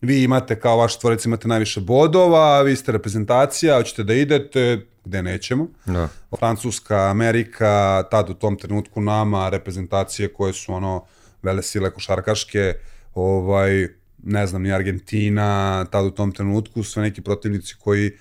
[0.02, 5.22] vi imate kao vaš tvorec imate najviše bodova, vi ste reprezentacija, hoćete da idete, gde
[5.24, 5.68] nećemo.
[5.86, 6.08] Da.
[6.40, 11.06] Francuska, Amerika, tad u tom trenutku nama reprezentacije koje su ono
[11.44, 12.74] vele sile košarkaške,
[13.14, 13.88] ovaj,
[14.24, 18.12] ne znam, ni Argentina, tad u tom trenutku, sve neki protivnici koji,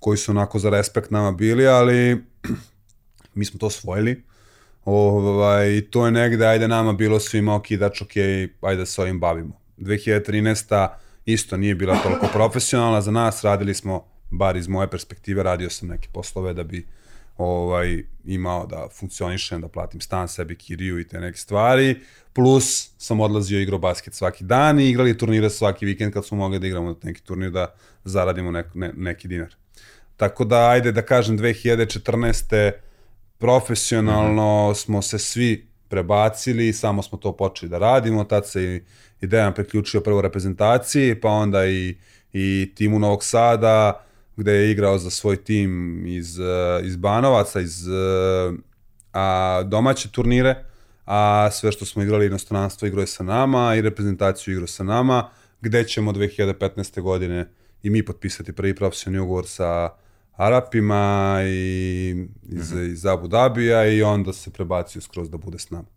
[0.00, 2.24] koji su onako za respekt nama bili, ali
[3.34, 4.22] mi smo to osvojili.
[4.84, 8.16] Ovaj, to je negde, ajde nama bilo svima ok, dač ok,
[8.60, 9.60] ajde da se ovim bavimo.
[9.78, 10.88] 2013.
[11.24, 15.88] isto nije bila toliko profesionalna za nas, radili smo, bar iz moje perspektive, radio sam
[15.88, 16.86] neke poslove da bi
[17.36, 22.00] ovaj, imao da funkcionišem, da platim stan sebi, kiriju i te neke stvari,
[22.32, 26.58] plus sam odlazio igrao basket svaki dan i igrali turnire svaki vikend kad smo mogli
[26.58, 29.54] da igramo neki turnir da zaradimo nek, ne, neki dinar.
[30.16, 32.72] Tako da, ajde da kažem, 2014.
[33.38, 34.74] profesionalno mm -hmm.
[34.74, 38.80] smo se svi prebacili, samo smo to počeli da radimo, tad se i,
[39.20, 41.96] i Dejan priključio prvo reprezentaciji, pa onda i,
[42.32, 44.05] i timu Novog Sada,
[44.36, 46.38] gde je igrao za svoj tim iz,
[46.82, 47.84] iz Banovaca, iz
[49.12, 50.64] a, domaće turnire,
[51.06, 55.28] a sve što smo igrali inostranstvo igrao je sa nama i reprezentaciju igrao sa nama,
[55.60, 57.00] gde ćemo 2015.
[57.00, 57.48] godine
[57.82, 59.88] i mi potpisati prvi profesionalni ugovor sa
[60.32, 62.08] Arapima i
[62.48, 62.92] iz, mm -hmm.
[62.92, 65.88] iz Abu Dabija i onda se prebacio skroz da bude s nama.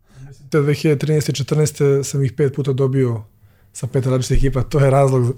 [0.50, 1.44] Te 2013.
[1.44, 2.02] 14.
[2.02, 3.22] sam ih pet puta dobio
[3.72, 5.36] sa pet različitih ekipa, to je razlog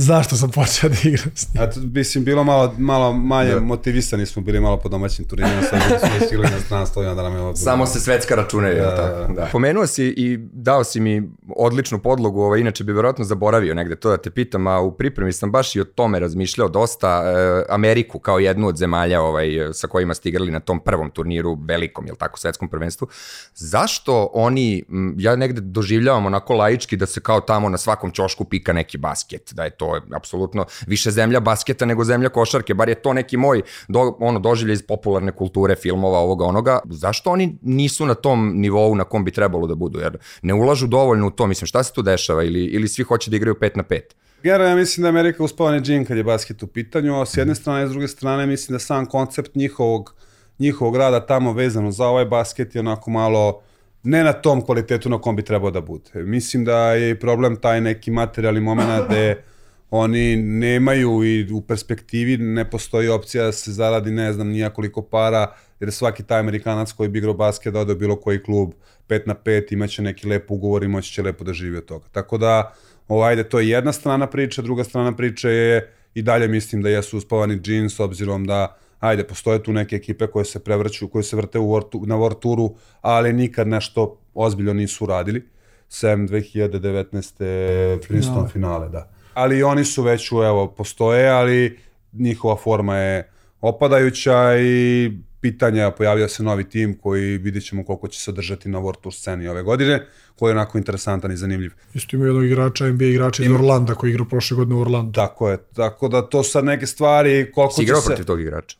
[0.00, 1.62] zašto sam počeo da igram s njim.
[1.62, 3.60] Eto, mislim, bilo malo, malo manje da.
[3.60, 7.32] motivisani smo bili malo po domaćim turnirima, sad smo stigli na stranstvo i onda nam
[7.32, 7.56] je ovo...
[7.56, 9.32] Samo se svetska računaju, da, tako?
[9.32, 9.48] Da.
[9.52, 11.22] Pomenuo si i dao si mi
[11.56, 15.32] odličnu podlogu, ovaj, inače bi verovatno zaboravio negde to da te pitam, a u pripremi
[15.32, 19.86] sam baš i o tome razmišljao dosta, e, Ameriku kao jednu od zemalja ovaj, sa
[19.86, 23.08] kojima ste igrali na tom prvom turniru, velikom, jel tako, svetskom prvenstvu.
[23.54, 24.84] Zašto oni,
[25.16, 29.52] ja negde doživljavam onako laički da se kao tamo na svakom ćošku pika neki basket,
[29.52, 33.36] da je to je apsolutno više zemlja basketa nego zemlja košarke, bar je to neki
[33.36, 36.78] moj do, ono doživlje iz popularne kulture, filmova, ovoga, onoga.
[36.90, 40.00] Zašto oni nisu na tom nivou na kom bi trebalo da budu?
[40.00, 43.30] Jer ne ulažu dovoljno u to, mislim, šta se tu dešava ili, ili svi hoće
[43.30, 44.00] da igraju 5 na 5?
[44.42, 47.54] Generalno, ja mislim da Amerika uspavane džin kad je basket u pitanju, a s jedne
[47.54, 50.14] strane s druge strane mislim da sam koncept njihovog,
[50.58, 53.60] njihovog rada tamo vezano za ovaj basket je onako malo
[54.02, 56.10] ne na tom kvalitetu na kom bi trebao da bude.
[56.14, 59.42] Mislim da je problem taj neki materijalni moment gde
[59.90, 65.54] oni nemaju i u perspektivi ne postoji opcija da se zaradi ne znam nijakoliko para,
[65.80, 68.72] jer svaki taj Amerikanac koji bi igrao basket da ode bilo koji klub
[69.08, 72.06] 5 na 5 imaće neki lep ugovor i moći će lepo da živi od toga.
[72.12, 72.74] Tako da,
[73.08, 76.88] ovo, ajde, to je jedna strana priče, druga strana priče je i dalje mislim da
[76.88, 81.36] jesu uspavani džins, obzirom da ajde, postoje tu neke ekipe koje se prevrću, koje se
[81.36, 85.48] vrte u vortu, na Vorturu, ali nikad nešto ozbiljno nisu radili,
[85.88, 88.08] sem 2019.
[88.08, 91.78] Princeton finale, da ali oni su već u, evo, postoje, ali
[92.12, 98.20] njihova forma je opadajuća i pitanja, pojavio se novi tim koji vidit ćemo koliko će
[98.20, 100.06] se održati na World Tour sceni ove godine,
[100.38, 101.72] koji je onako interesantan i zanimljiv.
[101.94, 105.12] Isto ima jednog igrača, NBA igrača iz Orlanda koji igra prošle godine u Orlandu.
[105.12, 108.00] Tako je, tako da to sad neke stvari, koliko si će se...
[108.00, 108.76] Si protiv tog igrača?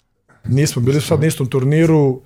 [0.49, 2.23] Nismo, bili sad na istom turniru,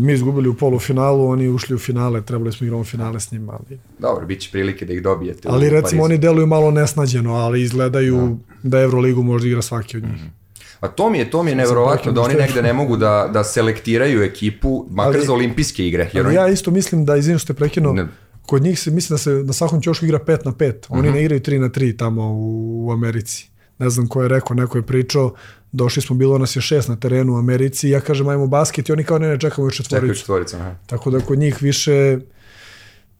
[0.00, 3.52] mi izgubili u polufinalu, oni ušli u finale, trebali smo igrati finale s njima.
[3.52, 3.78] Ali...
[3.98, 5.48] Dobro, bit će prilike da ih dobijete.
[5.52, 10.02] Ali recimo oni deluju malo nesnađeno, ali izgledaju da, da Euroligu može igra svaki od
[10.02, 10.12] njih.
[10.12, 10.40] Mm -hmm.
[10.80, 13.44] A to mi je, to mi je nevjerovatno da oni negde ne mogu da, da
[13.44, 16.10] selektiraju ekipu, makar ali, za olimpijske igre.
[16.12, 18.06] Jer ali ja isto mislim da, izvinu što je prekinuo, ne.
[18.46, 20.74] kod njih se mislim da se na svakom ćošku igra 5 na 5.
[20.88, 21.10] Oni mhm.
[21.10, 21.14] -huh.
[21.14, 23.50] ne igraju 3 na 3 tamo u, u Americi.
[23.78, 25.34] Ne znam ko je rekao, neko je pričao,
[25.72, 28.92] došli smo, bilo nas je šest na terenu u Americi, ja kažem ajmo basket i
[28.92, 30.06] oni kao ne, ne, čekamo još četvoricu.
[30.06, 30.74] Čekaju četvoricu, aha.
[30.86, 32.18] Tako da kod njih više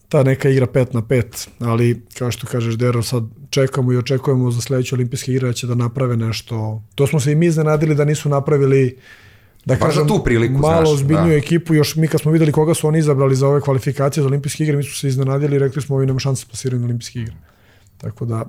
[0.08, 4.50] ta neka igra 5 na 5, ali kao što kažeš Dero, sad čekamo i očekujemo
[4.50, 6.82] za sledeće olimpijske igre da će da naprave nešto.
[6.94, 8.98] To smo se i mi iznenadili da nisu napravili
[9.64, 11.36] da Baš kažem, tu priliku, malo znaš, ozbiljniju da.
[11.36, 14.64] ekipu, još mi kad smo videli koga su oni izabrali za ove kvalifikacije za olimpijske
[14.64, 17.20] igre, mi smo se iznenadili i rekli smo ovi nema šanse da plasiraju na olimpijske
[17.20, 17.34] igre.
[17.96, 18.44] Tako da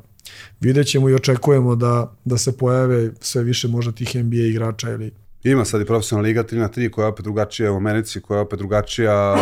[0.59, 5.11] vidjet ćemo i očekujemo da, da se pojave sve više možda tih NBA igrača ili
[5.43, 8.37] Ima sad i profesionalna liga 3 na 3 koja je opet drugačija u Americi, koja
[8.37, 9.35] je opet drugačija,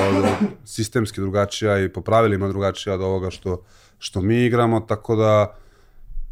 [0.66, 3.64] sistemski drugačija i po pravilima drugačija od ovoga što,
[3.98, 5.56] što mi igramo, tako da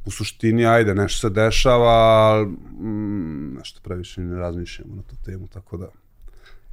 [0.06, 5.48] u suštini, ajde, nešto se dešava, ali mm, nešto previše ne razmišljamo na tu temu,
[5.48, 5.88] tako da...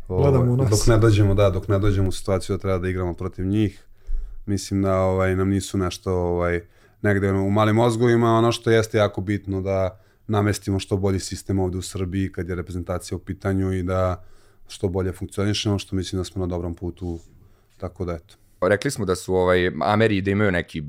[0.09, 0.71] Gledamo u nas.
[0.71, 3.85] Dok ne dođemo, da, dok ne dođemo u situaciju da treba da igramo protiv njih,
[4.47, 6.61] mislim da ovaj, nam nisu nešto ovaj,
[7.05, 11.79] negde u malim mozgovima, ono što jeste jako bitno da namestimo što bolji sistem ovde
[11.79, 14.25] u Srbiji kad je reprezentacija u pitanju i da
[14.69, 17.19] što bolje funkcionišemo, što mislim da smo na dobrom putu,
[17.77, 18.35] tako da eto.
[18.61, 20.83] Rekli smo da su ovaj, Ameri da imaju neki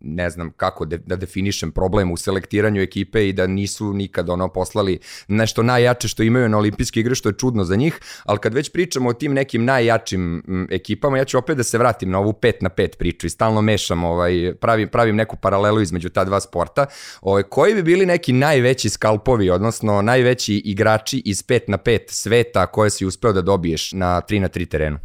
[0.00, 4.48] ne znam kako de, da definišem problem u selektiranju ekipe i da nisu nikad ono
[4.48, 8.54] poslali nešto najjače što imaju na olimpijske igre što je čudno za njih, ali kad
[8.54, 12.32] već pričamo o tim nekim najjačim ekipama, ja ću opet da se vratim na ovu
[12.32, 16.40] 5 na 5 priču i stalno mešam, ovaj, pravim, pravim neku paralelu između ta dva
[16.40, 16.86] sporta.
[17.20, 22.66] Ovaj, koji bi bili neki najveći skalpovi, odnosno najveći igrači iz 5 na 5 sveta
[22.66, 24.98] koje si uspeo da dobiješ na 3 na 3 terenu?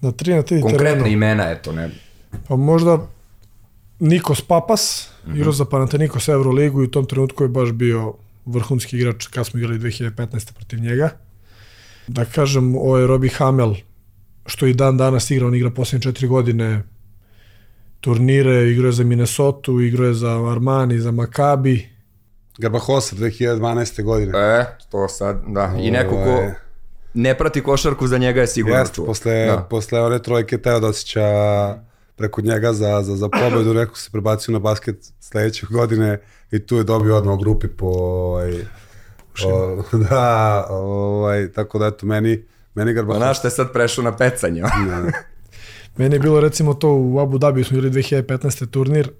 [0.00, 1.06] na 3 na 3 Konkretne terenu.
[1.06, 1.90] imena, eto, ne,
[2.48, 2.98] Pa možda
[3.98, 5.36] Nikos Papas, mm -hmm.
[5.36, 9.60] igrao za Panathinaikos Euroligu i u tom trenutku je baš bio vrhunski igrač kad smo
[9.60, 10.52] igrali 2015.
[10.52, 11.10] protiv njega.
[12.06, 13.74] Da kažem, ovo je Robbie Hamel,
[14.46, 16.82] što i dan danas igra, on igra posljednje četiri godine
[18.00, 21.88] turnire, igrao je za Minnesota, igrao je za Armani, za Maccabi.
[22.58, 24.02] Garbahosa 2012.
[24.02, 24.32] godine.
[24.38, 25.74] E, to sad, da.
[25.80, 26.52] I neko ko
[27.14, 29.06] ne prati košarku za njega je sigurno Jeste, čuo.
[29.06, 29.66] posle, Da.
[29.70, 31.22] posle one trojke Teodosića
[32.18, 36.76] preko njega za, za, za pobedu, neko se prebacio na basket sledeće godine i tu
[36.76, 38.52] je dobio odmah u grupi po ovaj,
[39.46, 42.42] o, da, ovaj, tako da eto, meni,
[42.74, 43.18] meni Garbahosa.
[43.18, 44.62] znaš šta je sad prešao na pecanje?
[44.88, 45.12] Da,
[45.98, 48.66] Meni je bilo recimo to u Abu Dhabi, smo igrali 2015.
[48.66, 49.10] turnir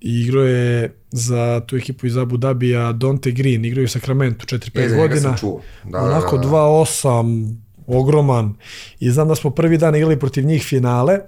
[0.00, 4.46] i igrao je za tu ekipu iz Abu Dhabija Dante Green, igrao je u Sacramento
[4.46, 5.36] 4-5 E, godina.
[5.36, 5.60] čuo.
[5.84, 6.48] Da, onako da, da.
[6.48, 7.54] 2-8,
[7.86, 8.54] ogroman.
[9.00, 11.18] I znam da smo prvi dan igrali protiv njih finale.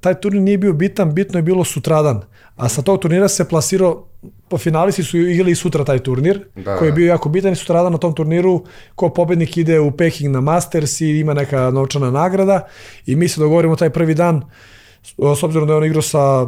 [0.00, 2.20] Taj turnir nije bio bitan, bitno je bilo sutradan.
[2.56, 4.06] A sa tog turnira se plasirao,
[4.48, 6.96] po finalisti su igrali sutra taj turnir, Da, koji je da.
[6.96, 11.00] bio jako bitan i sutradan na tom turniru ko pobednik ide u Peking na Masters
[11.00, 12.66] i ima neka novčana nagrada
[13.06, 14.42] i mi se dogovorimo taj prvi dan,
[15.02, 16.46] s s obzirom da je on igrao sa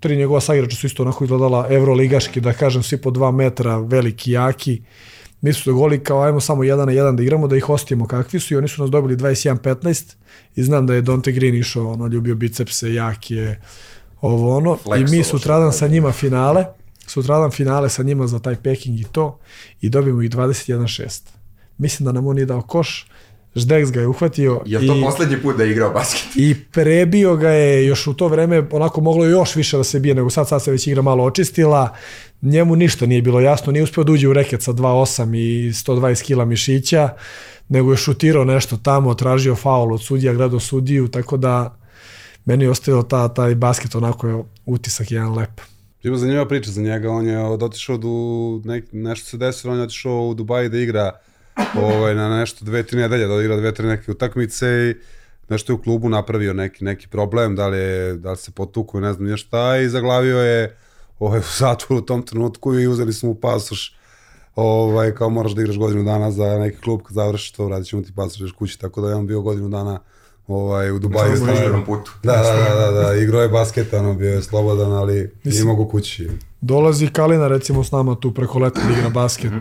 [0.00, 4.32] tri njegova saigrača su isto onako izgledala evroligaški, da kažem, svi po dva metra, veliki,
[4.32, 4.82] jaki.
[5.40, 8.40] Mi su dogovorili kao ajmo samo jedan na jedan da igramo, da ih ostijemo kakvi
[8.40, 10.14] su i oni su nas dobili 21-15
[10.56, 13.60] i znam da je Dante Green išao, ono, ljubio bicepse, jak je,
[14.20, 14.74] ovo ono.
[14.74, 16.64] I Flexovo mi sutradan sa njima finale,
[17.06, 19.38] sutradan finale sa njima za taj Peking i to
[19.80, 21.22] i dobijemo ih 21-6.
[21.78, 23.06] Mislim da nam on nije dao koš,
[23.56, 26.36] Ždeks ga je uhvatio Je li to i, poslednji put da je igrao basket?
[26.36, 30.00] i prebio ga je još u to vreme, onako moglo je još više da se
[30.00, 31.96] bije nego sad, sad se već igra malo očistila,
[32.42, 36.22] njemu ništa nije bilo jasno, nije uspio da uđe u reket sa 2.8 i 120
[36.22, 37.08] kila mišića,
[37.68, 41.76] nego je šutirao nešto tamo, tražio faul od sudija, gledao sudiju, tako da
[42.44, 45.60] meni je ostavio ta, taj basket onako je utisak jedan lep.
[46.02, 48.08] Ima zanimljiva priča za njega, on je od- otišao do,
[48.64, 51.10] nek, nešto se desilo, on je otišao u Dubai da igra
[51.76, 54.94] ovaj, na nešto dve, tri nedelje, da igra dve, tri neke utakmice i
[55.48, 59.00] nešto je u klubu napravio neki, neki problem, da li, je, da li se potuku,
[59.00, 60.76] ne znam nije šta, i zaglavio je
[61.18, 63.96] ovaj, u zatvoru u tom trenutku i uzeli su mu pasoš
[64.56, 68.02] ovaj, kao moraš da igraš godinu dana za neki klub, kad završiš to, vradit ćemo
[68.02, 70.00] ti pasoš još kući, tako da je on bio godinu dana
[70.48, 71.32] ovaj, u Dubaju.
[71.72, 72.12] Na putu.
[72.22, 75.88] Da, da, da, da, da, igrao je basket, ono, bio je slobodan, ali nije mogu
[75.88, 76.30] kući.
[76.60, 79.52] Dolazi Kalina recimo s nama tu preko leta da igra basket,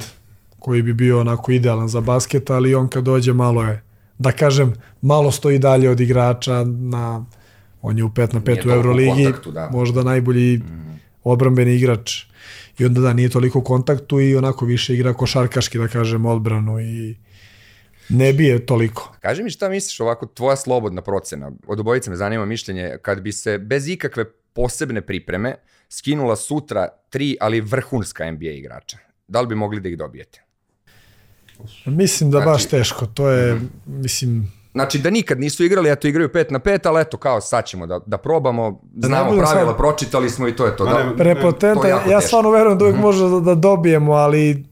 [0.60, 3.84] koji bi bio onako idealan za basket, ali on kad dođe malo je,
[4.18, 7.26] da kažem, malo stoji dalje od igrača na
[7.82, 9.70] on je u 5 na 5 Nije u Euroligi, kontaktu, da.
[9.72, 10.62] možda najbolji
[11.24, 12.24] odbrambeni igrač.
[12.80, 16.80] I onda da, nije toliko u kontaktu i onako više igra košarkaški, da kažem, odbranu
[16.80, 17.16] i
[18.10, 19.16] ne bije toliko.
[19.20, 23.32] Kaži mi šta misliš ovako, tvoja slobodna procena, od obojice me zanima mišljenje, kad bi
[23.32, 25.56] se bez ikakve posebne pripreme
[25.90, 30.49] skinula sutra tri, ali vrhunska NBA igrača, da li bi mogli da ih dobijete?
[31.88, 36.30] Mislim da Znači- baš teško, to je, mislim, Znači da nikad nisu igrali, eto igraju
[36.30, 39.78] 5 na 5, ali eto kao sad ćemo da, da probamo, znamo najbolje pravila, sad-
[39.78, 40.86] pročitali smo i to je to.
[40.86, 42.28] Da, ne- prepotenta, to je jako ja teško.
[42.28, 44.66] stvarno verujem da uvijek može da, da dobijemo, ali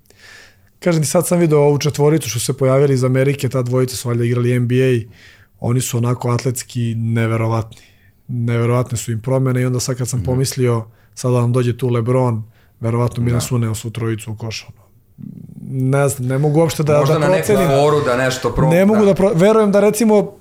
[0.80, 3.96] kažem ti sad sam vidio ovu četvoricu što su se pojavili iz Amerike, ta dvojica
[3.96, 5.12] su valjda igrali NBA,
[5.60, 7.82] oni su onako atletski neverovatni.
[8.28, 11.90] Neverovatne su im promene i onda sad kad sam pomislio sad da nam dođe tu
[11.90, 12.44] Lebron,
[12.80, 13.36] verovatno bi Da.
[13.36, 14.68] nas uneo svu trojicu u koš.
[15.68, 17.70] Ne znam, ne mogu uopšte da, Možda da na neku procenim.
[17.70, 18.70] foru da nešto pro...
[18.70, 19.32] Ne mogu da, pro...
[19.36, 20.32] verujem da recimo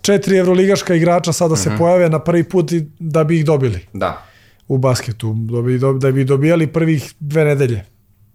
[0.00, 1.78] četiri evroligaška igrača sada se Mhm.
[1.78, 4.22] pojave na prvi put i da bi ih dobili Da.
[4.68, 7.84] u basketu, da bi, da bi dobijali prvih dve nedelje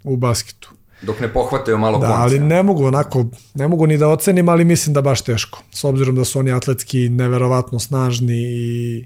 [0.03, 0.71] u basketu.
[1.01, 2.21] Dok ne pohvataju malo Da, konce.
[2.21, 5.59] ali ne mogu onako, ne mogu ni da ocenim, ali mislim da baš teško.
[5.71, 9.05] S obzirom da su oni atletski neverovatno snažni i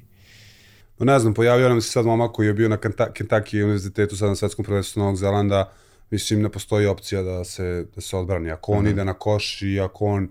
[1.00, 4.30] No ne znam, pojavio nam se sad momak koji je bio na Kentucky univerzitetu sad
[4.30, 5.70] na svetskom prvenstvu Novog Zelanda.
[6.12, 7.64] Mislim, ne postoji opcija da se,
[7.96, 8.52] da se odbrani.
[8.52, 8.80] Ako Mhm.
[8.80, 10.30] on ide na koš i ako on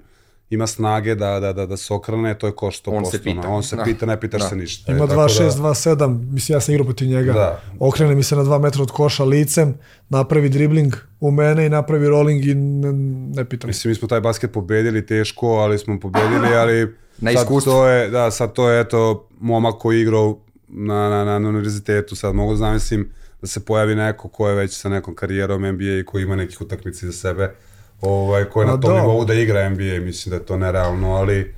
[0.50, 2.96] ima snage da, da, da, da se okrene, to je koš 100%.
[2.96, 3.48] On se pita.
[3.48, 3.82] On se Da.
[3.84, 4.48] pita, ne pitaš Da.
[4.48, 4.92] se ništa.
[4.92, 7.60] ima E, tako 2-6, da- 2-7, mislim ja sam igrao protiv njega, Da.
[7.80, 9.74] okrene mi se na 2 metra od koša licem,
[10.08, 12.92] napravi dribling u mene i napravi rolling i ne,
[13.34, 13.68] ne pitam.
[13.68, 16.82] Mislim, mi smo taj basket pobedili teško, ali smo pobedili, ali
[17.18, 17.72] Na sad iskustvu.
[17.72, 22.16] to je, da, sad to je eto momak koji igrao na, na, na, na univerzitetu,
[22.16, 25.98] sad mogu da zamislim da se pojavi neko ko je već sa nekom karijerom NBA
[26.00, 27.54] i koji ima nekih utakmica za sebe,
[28.00, 29.00] ovaj, ko je Ma na tom da.
[29.00, 31.54] nivou da igra NBA, mislim da je to nerealno, ali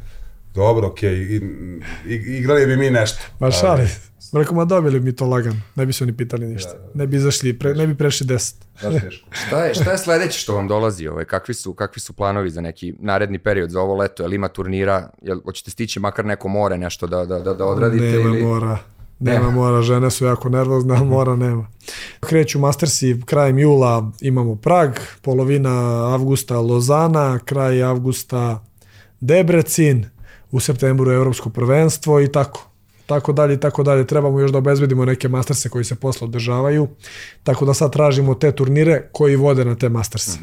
[0.55, 1.41] dobro, okej, i,
[2.07, 3.18] i, igrali bi mi nešto.
[3.39, 3.89] Ma šali.
[4.32, 6.74] Rekao, ma dobili mi to lagan, ne bi se oni pitali ništa.
[6.95, 8.55] Ne bi izašli, pre, ne bi prešli 10.
[8.82, 9.28] Baš teško.
[9.47, 11.09] Šta je, šta je sledeće što vam dolazi?
[11.09, 11.24] Ovaj?
[11.24, 14.22] Kakvi, su, kakvi su planovi za neki naredni period, za ovo leto?
[14.22, 15.11] Jel ima turnira?
[15.22, 18.05] Jel, hoćete stići makar neko more, nešto da, da, da, da odradite?
[18.05, 18.43] Nema ili...
[18.43, 18.78] mora.
[19.20, 19.50] Nema Ne.
[19.50, 21.68] mora, žene su jako nervozne, ali mora nema.
[22.20, 24.90] Kreću Mastersi krajem jula, imamo Prag,
[25.22, 25.70] polovina
[26.14, 28.64] avgusta Lozana, kraj avgusta
[29.20, 30.06] Debrecin,
[30.50, 32.64] u septembru Evropsko prvenstvo i tako.
[33.06, 34.06] Tako dalje i tako dalje.
[34.06, 36.88] Trebamo još da obezbedimo neke Masterse koji se posle održavaju.
[37.42, 40.38] Tako da sad tražimo te turnire koji vode na te Masterse.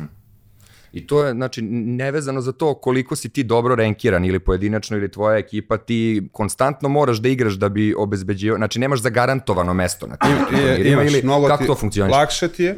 [0.96, 5.12] I to je, znači, nevezano za to koliko si ti dobro renkiran ili pojedinačno ili
[5.12, 10.16] tvoja ekipa, ti konstantno moraš da igraš da bi obezbeđio, znači nemaš zagarantovano mesto na
[10.16, 11.02] tim turnirima.
[11.02, 12.18] imaš, ili mnogo kako ti, to funkcioniše?
[12.18, 12.76] Lakše ti je,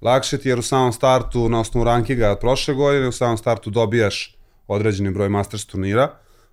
[0.00, 3.70] lakše ti jer u samom startu, na osnovu rankinga od prošle godine, u samom startu
[3.70, 4.36] dobijaš
[4.68, 6.10] određeni broj Masters turnira,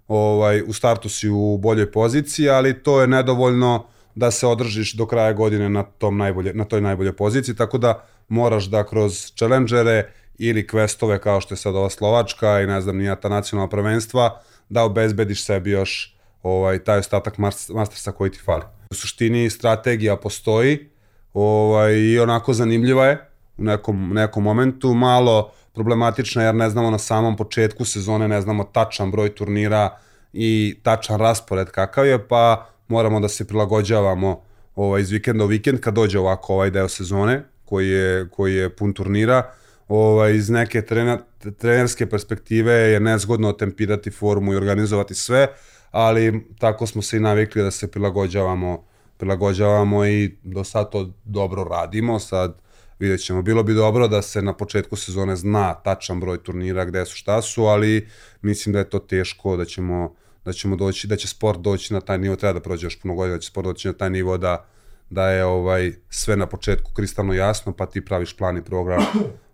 [0.07, 5.05] ovaj, u startu si u boljoj poziciji, ali to je nedovoljno da se održiš do
[5.05, 10.11] kraja godine na, tom najbolje, na toj najboljoj poziciji, tako da moraš da kroz challengere
[10.37, 14.41] ili questove kao što je sad ova Slovačka i ne znam nija ta nacionalna prvenstva,
[14.69, 18.63] da obezbediš sebi još ovaj, taj ostatak mas- Mastersa koji ti fali.
[18.91, 20.89] U suštini strategija postoji
[21.33, 26.97] ovaj, i onako zanimljiva je u nekom, nekom momentu, malo problematična jer ne znamo na
[26.97, 29.97] samom početku sezone, ne znamo tačan broj turnira
[30.33, 34.41] i tačan raspored kakav je, pa moramo da se prilagođavamo
[34.75, 38.69] ovaj, iz vikenda u vikend kad dođe ovako ovaj deo sezone koji je, koji je
[38.75, 39.51] pun turnira.
[39.87, 41.19] Ovaj, iz neke trener,
[41.57, 45.47] trenerske perspektive je nezgodno tempirati formu i organizovati sve,
[45.91, 51.63] ali tako smo se i navikli da se prilagođavamo prilagođavamo i do sad to dobro
[51.63, 52.61] radimo, sad
[52.99, 53.41] vidjet ćemo.
[53.41, 57.41] Bilo bi dobro da se na početku sezone zna tačan broj turnira gde su šta
[57.41, 58.07] su, ali
[58.41, 60.15] mislim da je to teško, da ćemo,
[60.45, 63.15] da ćemo doći, da će sport doći na taj nivo, treba da prođe još puno
[63.15, 64.65] godina, da će sport doći na taj nivo da,
[65.09, 69.01] da je ovaj sve na početku kristalno jasno, pa ti praviš plan i program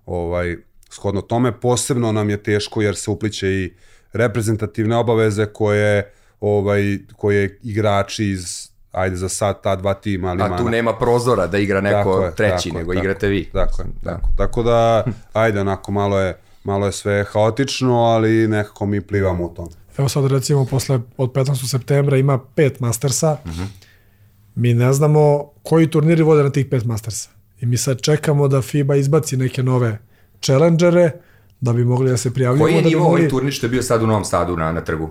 [0.05, 0.57] ovaj,
[0.89, 1.59] shodno tome.
[1.59, 3.73] Posebno nam je teško jer se upliče i
[4.13, 10.57] reprezentativne obaveze koje, ovaj, koje igrači iz ajde za sad ta dva tima, ali A
[10.57, 13.49] tu nema prozora da igra neko Tako je, treći, tako nego tako igrate vi.
[13.53, 14.11] Tako je, Da.
[14.11, 14.29] tako.
[14.37, 15.03] Tako da,
[15.43, 19.69] ajde, onako, malo je, malo je sve haotično, ali nekako mi plivamo u tom.
[19.97, 21.69] Evo sad recimo posle od 15.
[21.69, 23.37] septembra ima pet Mastersa.
[24.55, 27.29] Mi ne znamo koji turniri vode na tih pet Mastersa.
[27.63, 29.97] I mi sad čekamo da FIBA izbaci neke nove
[30.41, 31.11] challengere
[31.61, 32.65] da bi mogli da se prijavljujemo.
[32.65, 33.19] Koji je da nivo mogli...
[33.19, 35.09] ovaj turnir što je bio sad u Novom Sadu na, na trgu?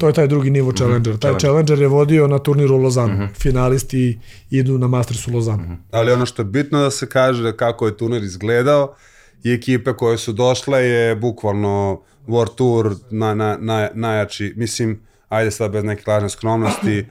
[0.00, 1.18] To je taj drugi nivo challenger.
[1.18, 3.28] Taj challenger je vodio na turniru u Lozanu.
[3.34, 4.18] Finalisti
[4.50, 5.76] idu na Mastersu u Lozanu.
[5.90, 8.94] Ali ono što je bitno da se kaže kako je turnir izgledao
[9.44, 15.50] i ekipe koje su došle je bukvalno World Tour na, na, na, najjači, mislim, ajde
[15.50, 17.06] sad bez neke lažne skromnosti,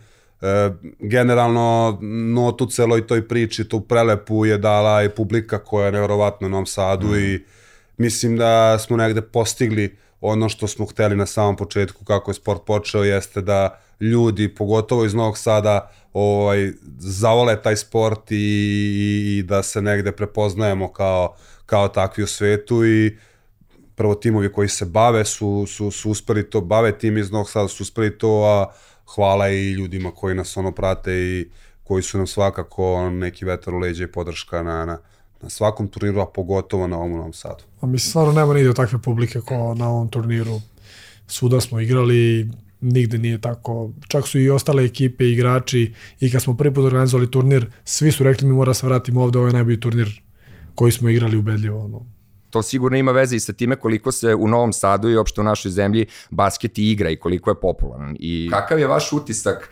[0.99, 1.97] generalno
[2.33, 6.65] notu celoj toj priči, tu prelepu je dala i publika koja je nevjerovatna u Novom
[6.65, 7.45] Sadu i
[7.97, 12.65] mislim da smo negde postigli ono što smo hteli na samom početku kako je sport
[12.65, 19.43] počeo jeste da ljudi, pogotovo iz Novog Sada, ovaj, zavole taj sport i, i, i
[19.43, 21.35] da se negde prepoznajemo kao,
[21.65, 23.17] kao takvi u svetu i
[23.95, 27.67] prvo timovi koji se bave su, su, su uspeli to, bave tim iz Novog Sada
[27.67, 28.73] su uspeli to, a
[29.15, 31.49] hvala i ljudima koji nas ono prate i
[31.83, 34.97] koji su nam svakako neki vetar u leđa i podrška na, na,
[35.41, 37.63] na svakom turniru, a pogotovo na ovom Novom Sadu.
[37.81, 40.61] A mislim, stvarno nema nigde takve publike kao na ovom turniru.
[41.27, 42.49] Svuda smo igrali,
[42.81, 43.91] nigde nije tako.
[44.07, 48.23] Čak su i ostale ekipe, igrači i kad smo prvi put organizovali turnir, svi su
[48.23, 50.21] rekli mi mora se vratimo ovde, ovo je najbolji turnir
[50.75, 51.85] koji smo igrali ubedljivo.
[51.85, 52.05] Ono.
[52.51, 55.43] To sigurno ima veze i sa time koliko se u Novom Sadu i uopšte u
[55.43, 58.15] našoj zemlji basket igra i koliko je popularan.
[58.19, 59.69] I kakav je vaš utisak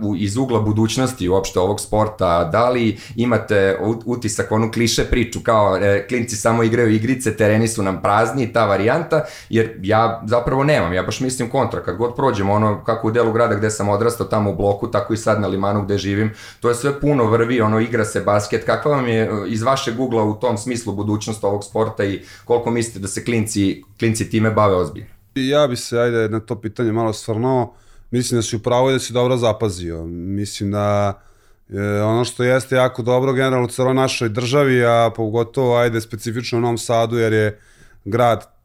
[0.00, 2.44] uh, iz ugla budućnosti uopšte ovog sporta?
[2.44, 7.82] Da li imate utisak, onu kliše priču kao e, klinci samo igraju igrice, tereni su
[7.82, 12.52] nam prazni, ta varijanta, jer ja zapravo nemam, ja baš mislim kontra, kad god prođemo
[12.52, 15.48] ono kako u delu grada gde sam odrastao tamo u bloku, tako i sad na
[15.48, 19.30] limanu gde živim, to je sve puno vrvi, ono igra se basket, kakva vam je
[19.46, 23.82] iz vašeg ugla u tom smislu budućnost ovog sporta i koliko mislite da se klinci,
[23.98, 25.08] klinci time bave ozbiljno?
[25.34, 27.72] Ja bi se, ajde, na to pitanje malo stvarno,
[28.10, 30.04] mislim da si upravo i da si dobro zapazio.
[30.06, 31.20] Mislim da
[31.68, 36.58] e, ono što jeste jako dobro generalno u celoj našoj državi, a pogotovo, ajde, specifično
[36.58, 37.60] u Novom Sadu, jer je
[38.04, 38.56] grad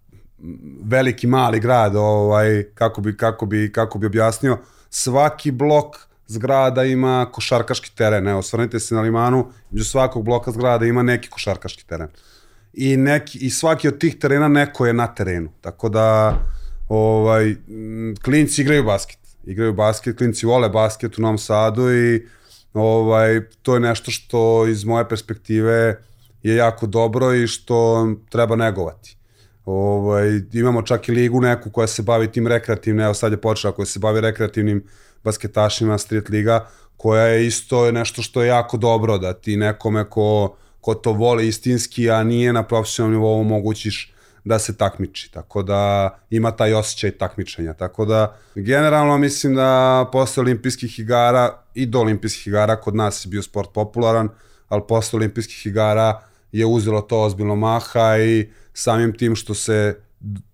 [0.83, 4.57] veliki mali grad, ovaj kako bi kako bi kako bi objasnio,
[4.89, 5.95] svaki blok
[6.27, 8.27] zgrada ima košarkaški teren.
[8.27, 12.07] Evo, osvrnite se na limanu, među svakog bloka zgrada ima neki košarkaški teren.
[12.73, 15.49] I, neki, I svaki od tih terena neko je na terenu.
[15.61, 16.37] Tako da
[16.89, 17.55] ovaj,
[18.23, 19.17] klinci igraju basket.
[19.45, 22.27] Igraju basket, klinci vole basket u Novom Sadu i
[22.73, 26.01] ovaj, to je nešto što iz moje perspektive
[26.43, 29.17] je jako dobro i što treba negovati.
[29.65, 33.73] Ovaj, imamo čak i ligu neku koja se bavi tim rekreativnim, evo sad je počela
[33.73, 34.83] koja se bavi rekreativnim
[35.23, 36.67] basketašima, street liga,
[36.97, 41.47] koja je isto nešto što je jako dobro, da ti nekome ko, ko to vole
[41.47, 44.13] istinski, a nije na profesionalnom nivou mogućiš
[44.43, 50.41] da se takmiči, tako da ima taj osjećaj takmičenja, tako da generalno mislim da posle
[50.41, 54.29] olimpijskih igara i do olimpijskih igara kod nas je bio sport popularan,
[54.69, 56.21] ali posle olimpijskih igara
[56.51, 59.99] je uzelo to ozbiljno maha i samim tim što se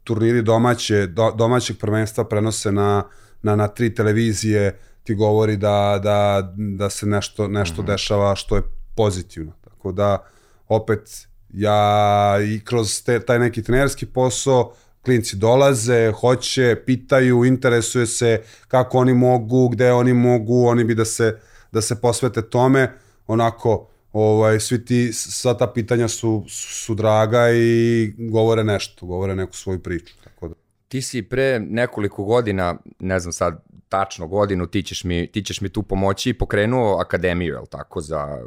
[0.03, 3.03] turniri domaće, do, domaćeg prvenstva prenose na,
[3.41, 7.87] na, na tri televizije, ti govori da, da, da se nešto, nešto mm -hmm.
[7.87, 8.61] dešava što je
[8.95, 9.51] pozitivno.
[9.77, 10.25] Tako da,
[10.67, 14.73] opet, ja i kroz te, taj neki trenerski posao,
[15.05, 21.05] klinci dolaze, hoće, pitaju, interesuje se kako oni mogu, gde oni mogu, oni bi da
[21.05, 21.39] se,
[21.71, 22.93] da se posvete tome,
[23.27, 29.55] onako, ovaj, svi ti, sva ta pitanja su, su draga i govore nešto, govore neku
[29.55, 30.15] svoju priču.
[30.23, 30.66] Tako da.
[30.87, 35.61] Ti si pre nekoliko godina, ne znam sad tačno godinu, ti ćeš mi, ti ćeš
[35.61, 38.39] mi tu pomoći, pokrenuo akademiju, je li tako, za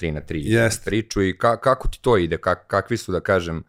[0.00, 0.84] 3 na 3 Jest.
[0.84, 3.62] priču i ka, kako ti to ide, Kak, kakvi su, da kažem,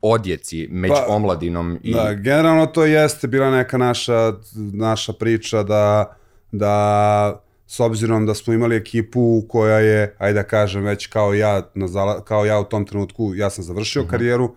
[0.00, 1.78] odjeci među pa, omladinom?
[1.82, 1.94] I...
[1.94, 4.32] Da, generalno to jeste bila neka naša,
[4.72, 6.16] naša priča da,
[6.52, 11.70] da s obzirom da smo imali ekipu koja je, ajde da kažem, već kao ja,
[11.74, 14.14] na kao ja u tom trenutku, ja sam završio uh mhm.
[14.14, 14.18] -huh.
[14.18, 14.54] karijeru,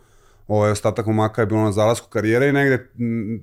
[0.49, 2.89] ovaj ostatak momaka je bilo na zalasku karijere i negde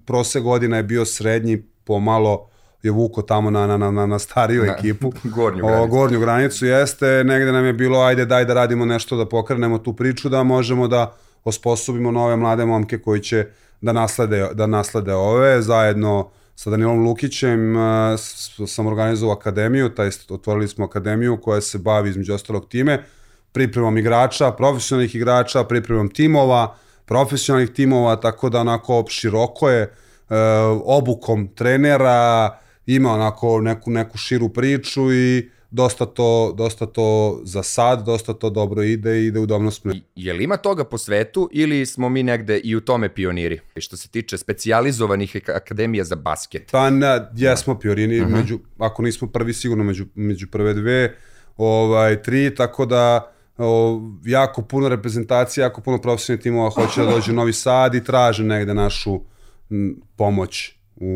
[0.07, 2.49] prose godina je bio srednji, pomalo
[2.83, 5.13] je vuko tamo na, na, na, na stariju na, ekipu.
[5.37, 5.83] gornju granicu.
[5.83, 9.79] O, gornju granicu jeste, negde nam je bilo, ajde daj da radimo nešto, da pokrenemo
[9.79, 13.47] tu priču, da možemo da osposobimo nove mlade momke koji će
[13.81, 17.75] da naslede, da naslede ove, zajedno sa Danilom Lukićem
[18.67, 23.05] sam organizovao akademiju, taj otvorili smo akademiju koja se bavi između ostalog time,
[23.53, 26.77] pripremom igrača, profesionalnih igrača, pripremom timova,
[27.07, 29.91] profesionalnih timova, tako da onako široko je, e,
[30.85, 38.07] obukom trenera, ima onako neku, neku širu priču i dosta to, dosta to za sad,
[38.07, 39.99] dosta to dobro ide i ide u dobrom smeru.
[40.15, 43.61] Je li ima toga po svetu ili smo mi negde i u tome pioniri?
[43.77, 46.69] Što se tiče specijalizovanih akademija za basket.
[46.73, 48.35] Pa ne, jesmo pioniri, uh mhm.
[48.35, 48.41] -huh.
[48.41, 51.15] među, ako nismo prvi, sigurno među, među prve dve,
[51.57, 57.33] ovaj, tri, tako da o, jako puno reprezentacija, jako puno profesionalnih timova hoće da dođe
[57.33, 59.21] u Novi Sad i traže negde našu
[60.17, 61.07] pomoć u,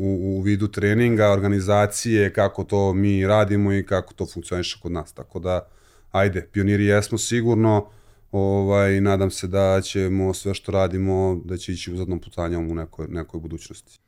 [0.00, 5.12] u, u vidu treninga, organizacije, kako to mi radimo i kako to funkcioniše kod nas.
[5.12, 5.68] Tako da,
[6.12, 7.88] ajde, pioniri jesmo sigurno,
[8.32, 13.06] ovaj, nadam se da ćemo sve što radimo, da će ići uzadnom putanjom u nekoj,
[13.08, 14.05] nekoj budućnosti.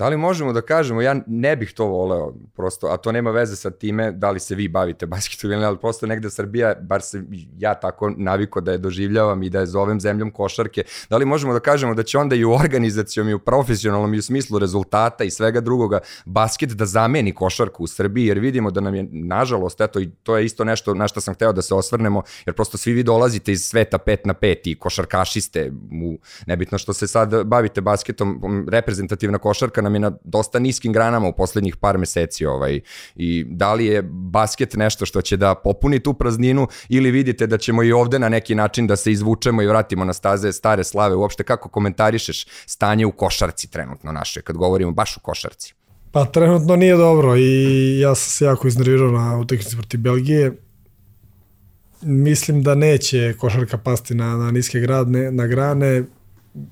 [0.00, 3.56] Da li možemo da kažemo, ja ne bih to voleo, prosto, a to nema veze
[3.56, 7.22] sa time da li se vi bavite basketom ili ali prosto negde Srbija, bar se
[7.58, 11.52] ja tako naviko da je doživljavam i da je zovem zemljom košarke, da li možemo
[11.52, 15.24] da kažemo da će onda i u organizacijom i u profesionalnom i u smislu rezultata
[15.24, 19.80] i svega drugoga basket da zameni košarku u Srbiji, jer vidimo da nam je, nažalost,
[19.80, 22.78] eto, i to je isto nešto na što sam hteo da se osvrnemo, jer prosto
[22.78, 25.72] svi vi dolazite iz sveta 5 na 5 i košarkašiste,
[26.04, 31.28] u, nebitno što se sad bavite basketom, reprezentativna košarka nam je na dosta niskim granama
[31.28, 32.80] u poslednjih par meseci ovaj,
[33.16, 37.58] i da li je basket nešto što će da popuni tu prazninu ili vidite da
[37.58, 41.14] ćemo i ovde na neki način da se izvučemo i vratimo na staze stare slave,
[41.14, 45.74] uopšte kako komentarišeš stanje u košarci trenutno naše, kad govorimo baš u košarci?
[46.12, 50.52] Pa trenutno nije dobro i ja sam se jako iznervirao na utakmici protiv Belgije.
[52.02, 56.04] mislim da neće košarka pasti na, na niske gradne, na grane.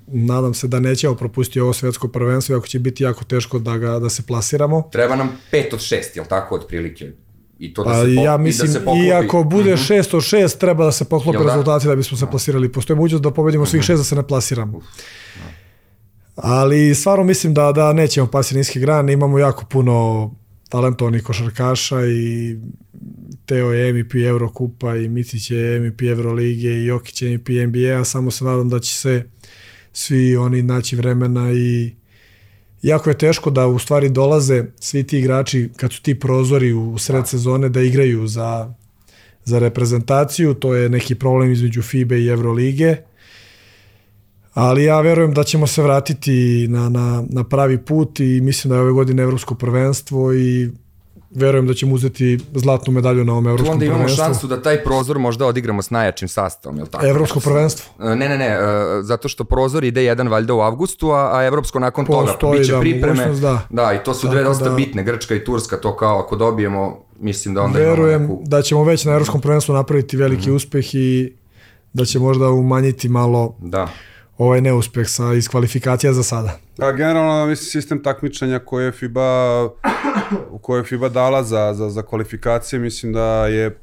[0.07, 3.99] Nadam se da nećemo propustiti ovo svetsko prvenstvo, ako će biti jako teško da, ga,
[3.99, 4.89] da se plasiramo.
[4.91, 7.11] Treba nam 5 od 6, je li tako, otprilike?
[7.59, 8.99] I to da Pa se, ja i da mislim, se poklopi.
[8.99, 9.81] i ako bude Mhm.
[9.83, 11.49] 6 od 6, treba da se poklope Jel da?
[11.49, 12.71] rezultati da bismo se plasirali.
[12.71, 14.81] Postoji mogućnost da pobedimo svih šest da se ne plasiramo.
[16.35, 20.31] Ali stvarno mislim da da nećemo pasti niske grane, imamo jako puno
[20.69, 22.57] talentovnih košarkaša i
[23.45, 28.31] Teo je MVP Eurokupa i Micić je MVP Evrolige i Jokić je MVP NBA, samo
[28.31, 29.23] se nadam da će se
[29.93, 31.93] svi oni naći vremena i
[32.81, 36.97] jako je teško da u stvari dolaze svi ti igrači kad su ti prozori u
[36.97, 38.73] sred sezone da igraju za,
[39.45, 42.97] za reprezentaciju, to je neki problem između FIBE i Evrolige.
[44.53, 48.75] Ali ja verujem da ćemo se vratiti na, na, na pravi put i mislim da
[48.75, 50.71] je ove godine evropsko prvenstvo i
[51.31, 54.23] verujem da ćemo uzeti zlatnu medalju na ovom evropskom onda imamo prvenstvu.
[54.23, 57.05] šansu da taj prozor možda odigramo s najjačim sastavom, je li tako?
[57.05, 57.93] Evropsko prvenstvo.
[58.01, 58.59] E, Ne, ne, ne, e,
[59.01, 62.25] zato što prozor ide jedan valjda u avgustu, a, a evropsko nakon toga.
[62.25, 63.25] Postoji, biće da, pripreme.
[63.27, 63.61] da.
[63.69, 66.35] da, i to su dve Tako dosta da- bitne, Grčka i Turska, to kao ako
[66.35, 68.47] dobijemo, mislim da onda Verujem imamo neku...
[68.47, 70.55] da ćemo već na evropskom prvenstvu napraviti veliki Mhm.
[70.55, 71.33] uspeh i
[71.93, 73.87] da će možda umanjiti malo Da.
[74.39, 76.57] Ovaj neuspeh sa iz kvalifikacija za sada.
[76.77, 79.69] A generalno, mislim, sistem takmičenja koje je FIBA,
[80.61, 83.77] koje je FIBA dala za, za, za kvalifikacije, mislim da je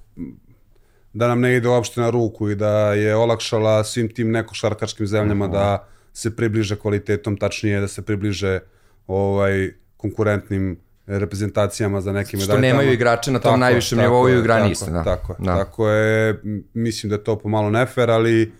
[1.12, 5.48] da nam ne ide uopšte na ruku i da je olakšala svim tim nekošarkaškim zemljama
[5.48, 8.60] da se približe kvalitetom, tačnije da se približe
[9.06, 10.76] ovaj konkurentnim
[11.06, 12.60] reprezentacijama za neke Što medalje.
[12.60, 12.92] nemaju tamo.
[12.94, 15.04] igrače na tom najvišem nivou i u igra tako, da.
[15.04, 15.56] Tako, je, Da.
[15.56, 16.40] tako je,
[16.74, 18.52] mislim da je to pomalo nefer, ali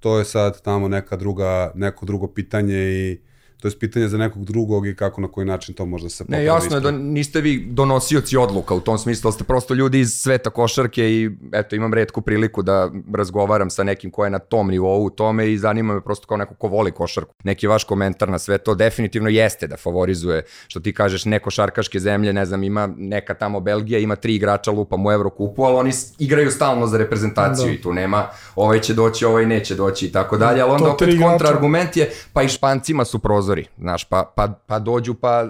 [0.00, 3.20] to je sad tamo neka druga, neko drugo pitanje i
[3.60, 6.24] to je pitanje za nekog drugog i kako na koji način to može da se
[6.24, 9.74] Ne, popravi jasno je da niste vi donosioci odluka u tom smislu, ali ste prosto
[9.74, 14.30] ljudi iz sveta košarke i eto imam redku priliku da razgovaram sa nekim ko je
[14.30, 17.34] na tom nivou u tome i zanima me prosto kao neko ko voli košarku.
[17.44, 22.00] Neki vaš komentar na sve to definitivno jeste da favorizuje, što ti kažeš, ne košarkaške
[22.00, 25.90] zemlje, ne znam, ima neka tamo Belgija, ima tri igrača lupam u Evrokupu, ali oni
[26.18, 27.72] igraju stalno za reprezentaciju Da.
[27.72, 30.92] i tu nema ovaj će doći, ovaj neće doći i tako dalje, ali onda To
[30.92, 33.18] opet kontraargument je, pa i Špancima su
[33.50, 35.48] prozori, znaš, pa, pa, pa dođu, pa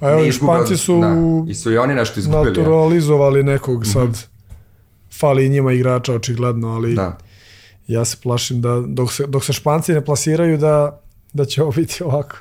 [0.00, 1.16] Pa evo Španci su da.
[1.50, 2.56] I su i oni nešto izgubili.
[2.56, 4.26] naturalizovali nekog sad.
[5.20, 7.18] Fali i njima igrača očigledno, ali Da.
[7.86, 11.00] ja se plašim da dok se, dok se Španci ne plasiraju da,
[11.32, 12.36] da će ovo biti ovako.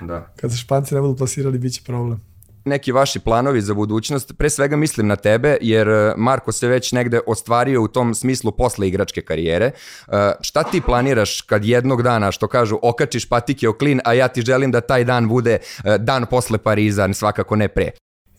[0.00, 0.32] da.
[0.36, 2.20] Kad se Španci ne budu plasirali, bit će problem.
[2.68, 6.92] Neki vaši planovi za budućnost, pre svega mislim na tebe, jer e, Marko se već
[6.92, 9.66] negde ostvario u tom smislu posle igračke karijere.
[9.66, 14.28] E, Šta ti planiraš kad jednog dana, što kažu, okačiš patike o klin, a ja
[14.28, 17.90] ti želim da taj dan bude e, dan posle Pariza, svakako ne pre.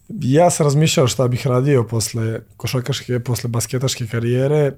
[0.09, 4.71] Ja sam razmišljao šta bih radio posle košarkaške, posle basketaške karijere.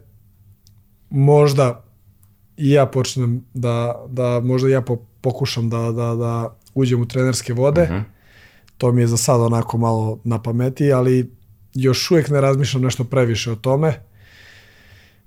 [1.09, 1.83] Možda
[2.57, 7.53] i ja počnem da, da možda ja po, pokušam da, da, da uđem u trenerske
[7.53, 7.83] vode.
[7.83, 7.99] Mhm.
[8.81, 11.31] To mi je za sad onako malo na pameti, ali
[11.73, 13.93] još uvijek ne razmišljam nešto previše o tome.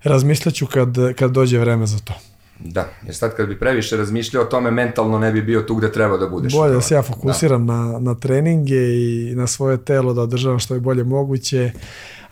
[0.03, 2.13] Razmisleću kad, kad dođe vreme za to.
[2.59, 5.91] Da, jer sad kad bi previše razmišljao o tome, mentalno ne bi bio tu gde
[5.91, 6.53] treba da budeš.
[6.53, 10.73] Bolje da se ja fokusiram na, na treninge i na svoje telo da održavam što
[10.73, 11.71] je bolje moguće,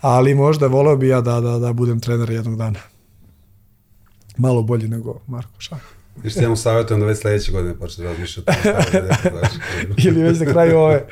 [0.01, 2.79] ali možda voleo bi ja da, da, da budem trener jednog dana.
[4.37, 6.02] Malo bolje nego Marko Šah.
[6.23, 8.75] Ništa ja mu savjetujem da već sledeće godine počne da razmišlja o tome.
[9.21, 9.51] znaš.
[10.07, 11.05] Ili već na kraju ove.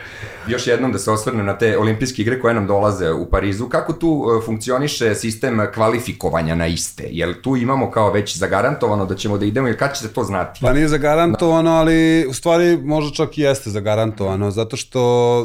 [0.48, 3.70] Još jednom da se osvrnem na te olimpijske igre koje nam dolaze u Parizu.
[3.70, 7.08] Kako tu e, funkcioniše sistem kvalifikovanja na iste?
[7.10, 10.60] Jel tu imamo kao već zagarantovano da ćemo da idemo ili kad ćete to znati?
[10.62, 15.02] Pa nije zagarantovano, ali u stvari možda čak i jeste zagarantovano, zato što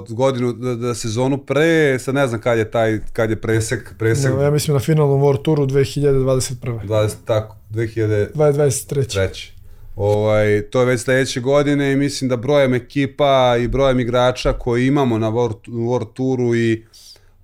[0.09, 4.33] godinu, da, da sezonu pre, sad ne znam kad je taj, kad je presek, presek,
[4.41, 6.87] Ja mislim na finalnom World Touru 2021.
[6.87, 8.29] 20, tako, 2023.
[8.35, 9.51] 2023.
[9.97, 14.87] Ovaj, to je već sledeće godine i mislim da brojem ekipa i brojem igrača koji
[14.87, 16.85] imamo na World, World Touru i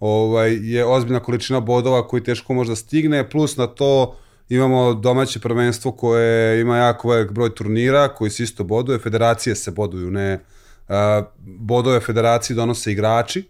[0.00, 4.16] ovaj, je ozbiljna količina bodova koji teško možda stigne, plus na to
[4.48, 9.70] imamo domaće prvenstvo koje ima jako velik broj turnira koji se isto boduje, federacije se
[9.70, 10.38] boduju, ne
[10.88, 13.48] a, bodove federaciji donose igrači,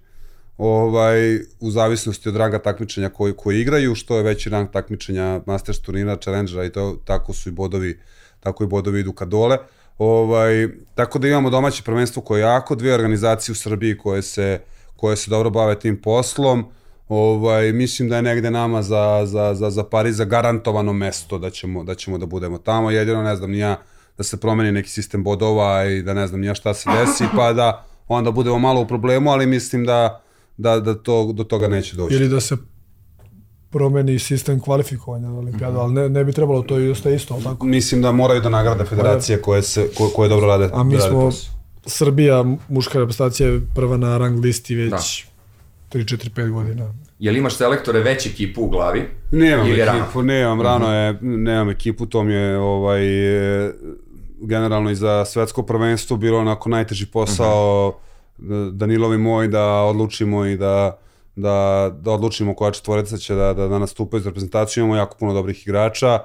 [0.64, 5.78] ovaj, u zavisnosti od ranga takmičenja koji, koji igraju, što je veći rang takmičenja Masters
[5.78, 8.00] turnira, Challengera i to, tako su i bodovi,
[8.40, 9.58] tako i bodovi idu ka dole.
[9.98, 14.60] Ovaj, tako da imamo domaće prvenstvo koje je jako, dve organizacije u Srbiji koje se,
[14.96, 16.64] koje se dobro bave tim poslom.
[17.08, 21.84] Ovaj, mislim da je negde nama za, za, za, za Pariz zagarantovano mesto da ćemo,
[21.84, 22.90] da ćemo da budemo tamo.
[22.90, 23.82] Jedino ne znam ni ja
[24.16, 27.24] da se promeni neki sistem bodova i da ne znam ni ja šta se desi,
[27.36, 30.22] pa da onda budemo malo u problemu, ali mislim da,
[30.56, 32.14] da, da to, do toga neće doći.
[32.14, 32.56] Ili da se
[33.70, 37.42] promeni sistem kvalifikovanja na olimpijadu, ali ne, ne bi trebalo to i ostaje isto, ali
[37.44, 37.66] tako?
[37.66, 40.70] Mislim da moraju da nagrade federacije koje, se, ko, koje dobro rade.
[40.72, 41.54] A mi da rade smo, posao.
[41.86, 45.24] Srbija, muška reprezentacija je prva na rang listi već 3,
[45.92, 46.94] 4, 5 godina.
[47.18, 49.08] Jel imaš selektore već ekipu u glavi?
[49.30, 49.98] Nemam Ili je rano?
[49.98, 53.02] ekipu, nemam, rano je, nemam ekipu, to mi je ovaj,
[54.40, 57.98] generalno i za svetsko prvenstvo bilo onako najteži posao
[58.72, 60.98] Danilovi moj da odlučimo i da
[61.36, 64.84] da, da odlučimo koja četvorica će da, da, da nastupaju za reprezentaciju.
[64.84, 66.18] Imamo jako puno dobrih igrača.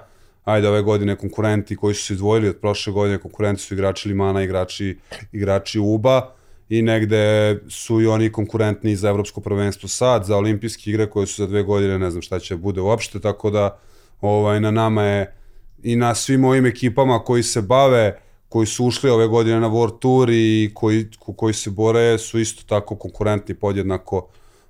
[0.43, 4.43] Ajde, ove godine konkurenti koji su se izdvojili od prošle godine, konkurenti su igrači Limana,
[4.43, 4.97] igrači,
[5.31, 6.33] igrači UBA
[6.69, 11.41] i negde su i oni konkurentni za evropsko prvenstvo sad, za olimpijske igre koje su
[11.41, 13.79] za dve godine, ne znam šta će bude uopšte, tako da
[14.21, 15.35] ovaj, na nama je
[15.83, 18.19] i na svim ovim ekipama koji se bave,
[18.57, 22.39] koji su ušli ove godine na World Tour i koji, ko- koji se bore su
[22.39, 24.27] isto tako konkurentni podjednako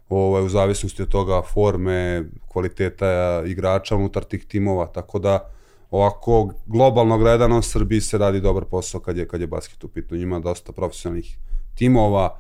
[0.09, 3.07] ovaj, u zavisnosti od toga forme, kvaliteta
[3.45, 5.49] igrača unutar tih timova, tako da
[5.91, 6.33] ovako
[6.65, 10.21] globalno gledano Srbiji se radi dobar posao kad je, kad je basket u pitanju.
[10.21, 11.37] Ima dosta profesionalnih
[11.75, 12.37] timova.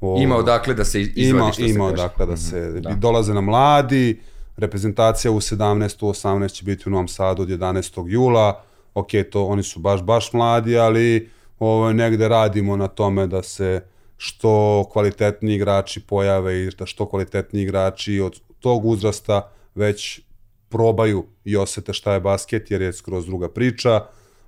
[0.00, 2.90] Ovaj, Ima odakle da se izvadi ima, što se ima odakle da se Mhm, da.
[2.92, 4.20] dolaze na mladi,
[4.56, 5.62] reprezentacija u 17.
[6.02, 8.04] u 18 će biti u Novom Sadu od 11.
[8.08, 8.62] jula,
[8.98, 13.82] ok, to oni su baš, baš mladi, ali ovaj, negde radimo na tome da se
[14.16, 20.20] što kvalitetniji igrači pojave i da što kvalitetniji igrači od tog uzrasta već
[20.68, 24.04] probaju i osete šta je basket, jer je skroz druga priča.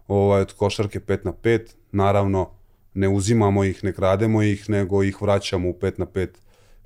[0.09, 1.61] Ovaj, od košarke 5 na 5,
[1.93, 2.51] naravno
[2.95, 6.29] ne uzimamo ih, ne krademo ih, nego ih vraćamo u 5 na 5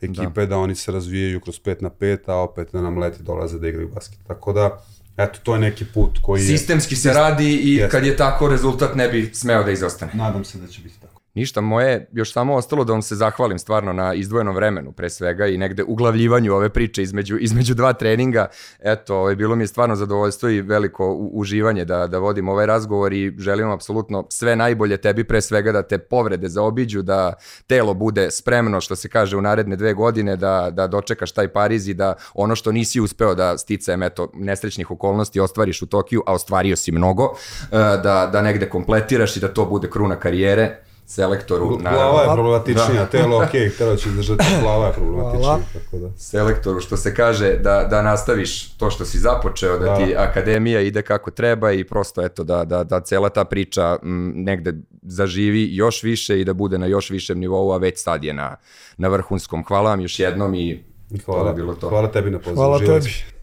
[0.01, 0.47] ekipe, da.
[0.47, 3.69] da oni se razvijaju kroz 5 na 5, a opet da nam leti dolaze da
[3.69, 4.19] igraju basket.
[4.27, 4.85] Tako da,
[5.17, 6.59] eto, to je neki put koji je...
[6.59, 7.91] Sistemski se radi i Jeste.
[7.91, 10.13] kad je tako rezultat ne bi smeo da izostane.
[10.15, 11.04] Nadam se da će biti tako.
[11.35, 15.47] Ništa, moje još samo ostalo da vam se zahvalim stvarno na izdvojenom vremenu pre svega
[15.47, 18.47] i negde uglavljivanju ove priče između, između dva treninga.
[18.81, 22.67] Eto, ovaj, bilo mi je stvarno zadovoljstvo i veliko u- uživanje da, da vodim ovaj
[22.67, 27.33] razgovor i želim apsolutno sve najbolje tebi pre svega da te povrede zaobiđu, da
[27.67, 31.89] telo bude spremno što se kaže u naredne dve godine, da, da dočekaš taj Pariz
[31.89, 36.33] i da ono što nisi uspeo da sticajem eto, nesrećnih okolnosti ostvariš u Tokiju, a
[36.33, 41.69] ostvario si mnogo, eh, da, da negde kompletiraš i da to bude kruna karijere selektoru,
[41.79, 46.11] Glava je naravno, problematičnija, telo ok, telo će izdržati, glava je problematičnija, tako da.
[46.17, 49.97] selektoru što se kaže da, da nastaviš to što si započeo, da, Da.
[49.97, 54.33] ti akademija ide kako treba i prosto eto da, da, da cela ta priča m,
[54.37, 58.33] negde zaživi još više i da bude na još višem nivou, a već sad je
[58.33, 58.57] na,
[58.97, 59.65] na vrhunskom.
[59.65, 60.85] Hvala vam još jednom i
[61.27, 61.89] to Hvala, bi bilo to.
[61.89, 62.57] hvala tebi na pozivu.
[62.57, 63.34] Hvala tebi.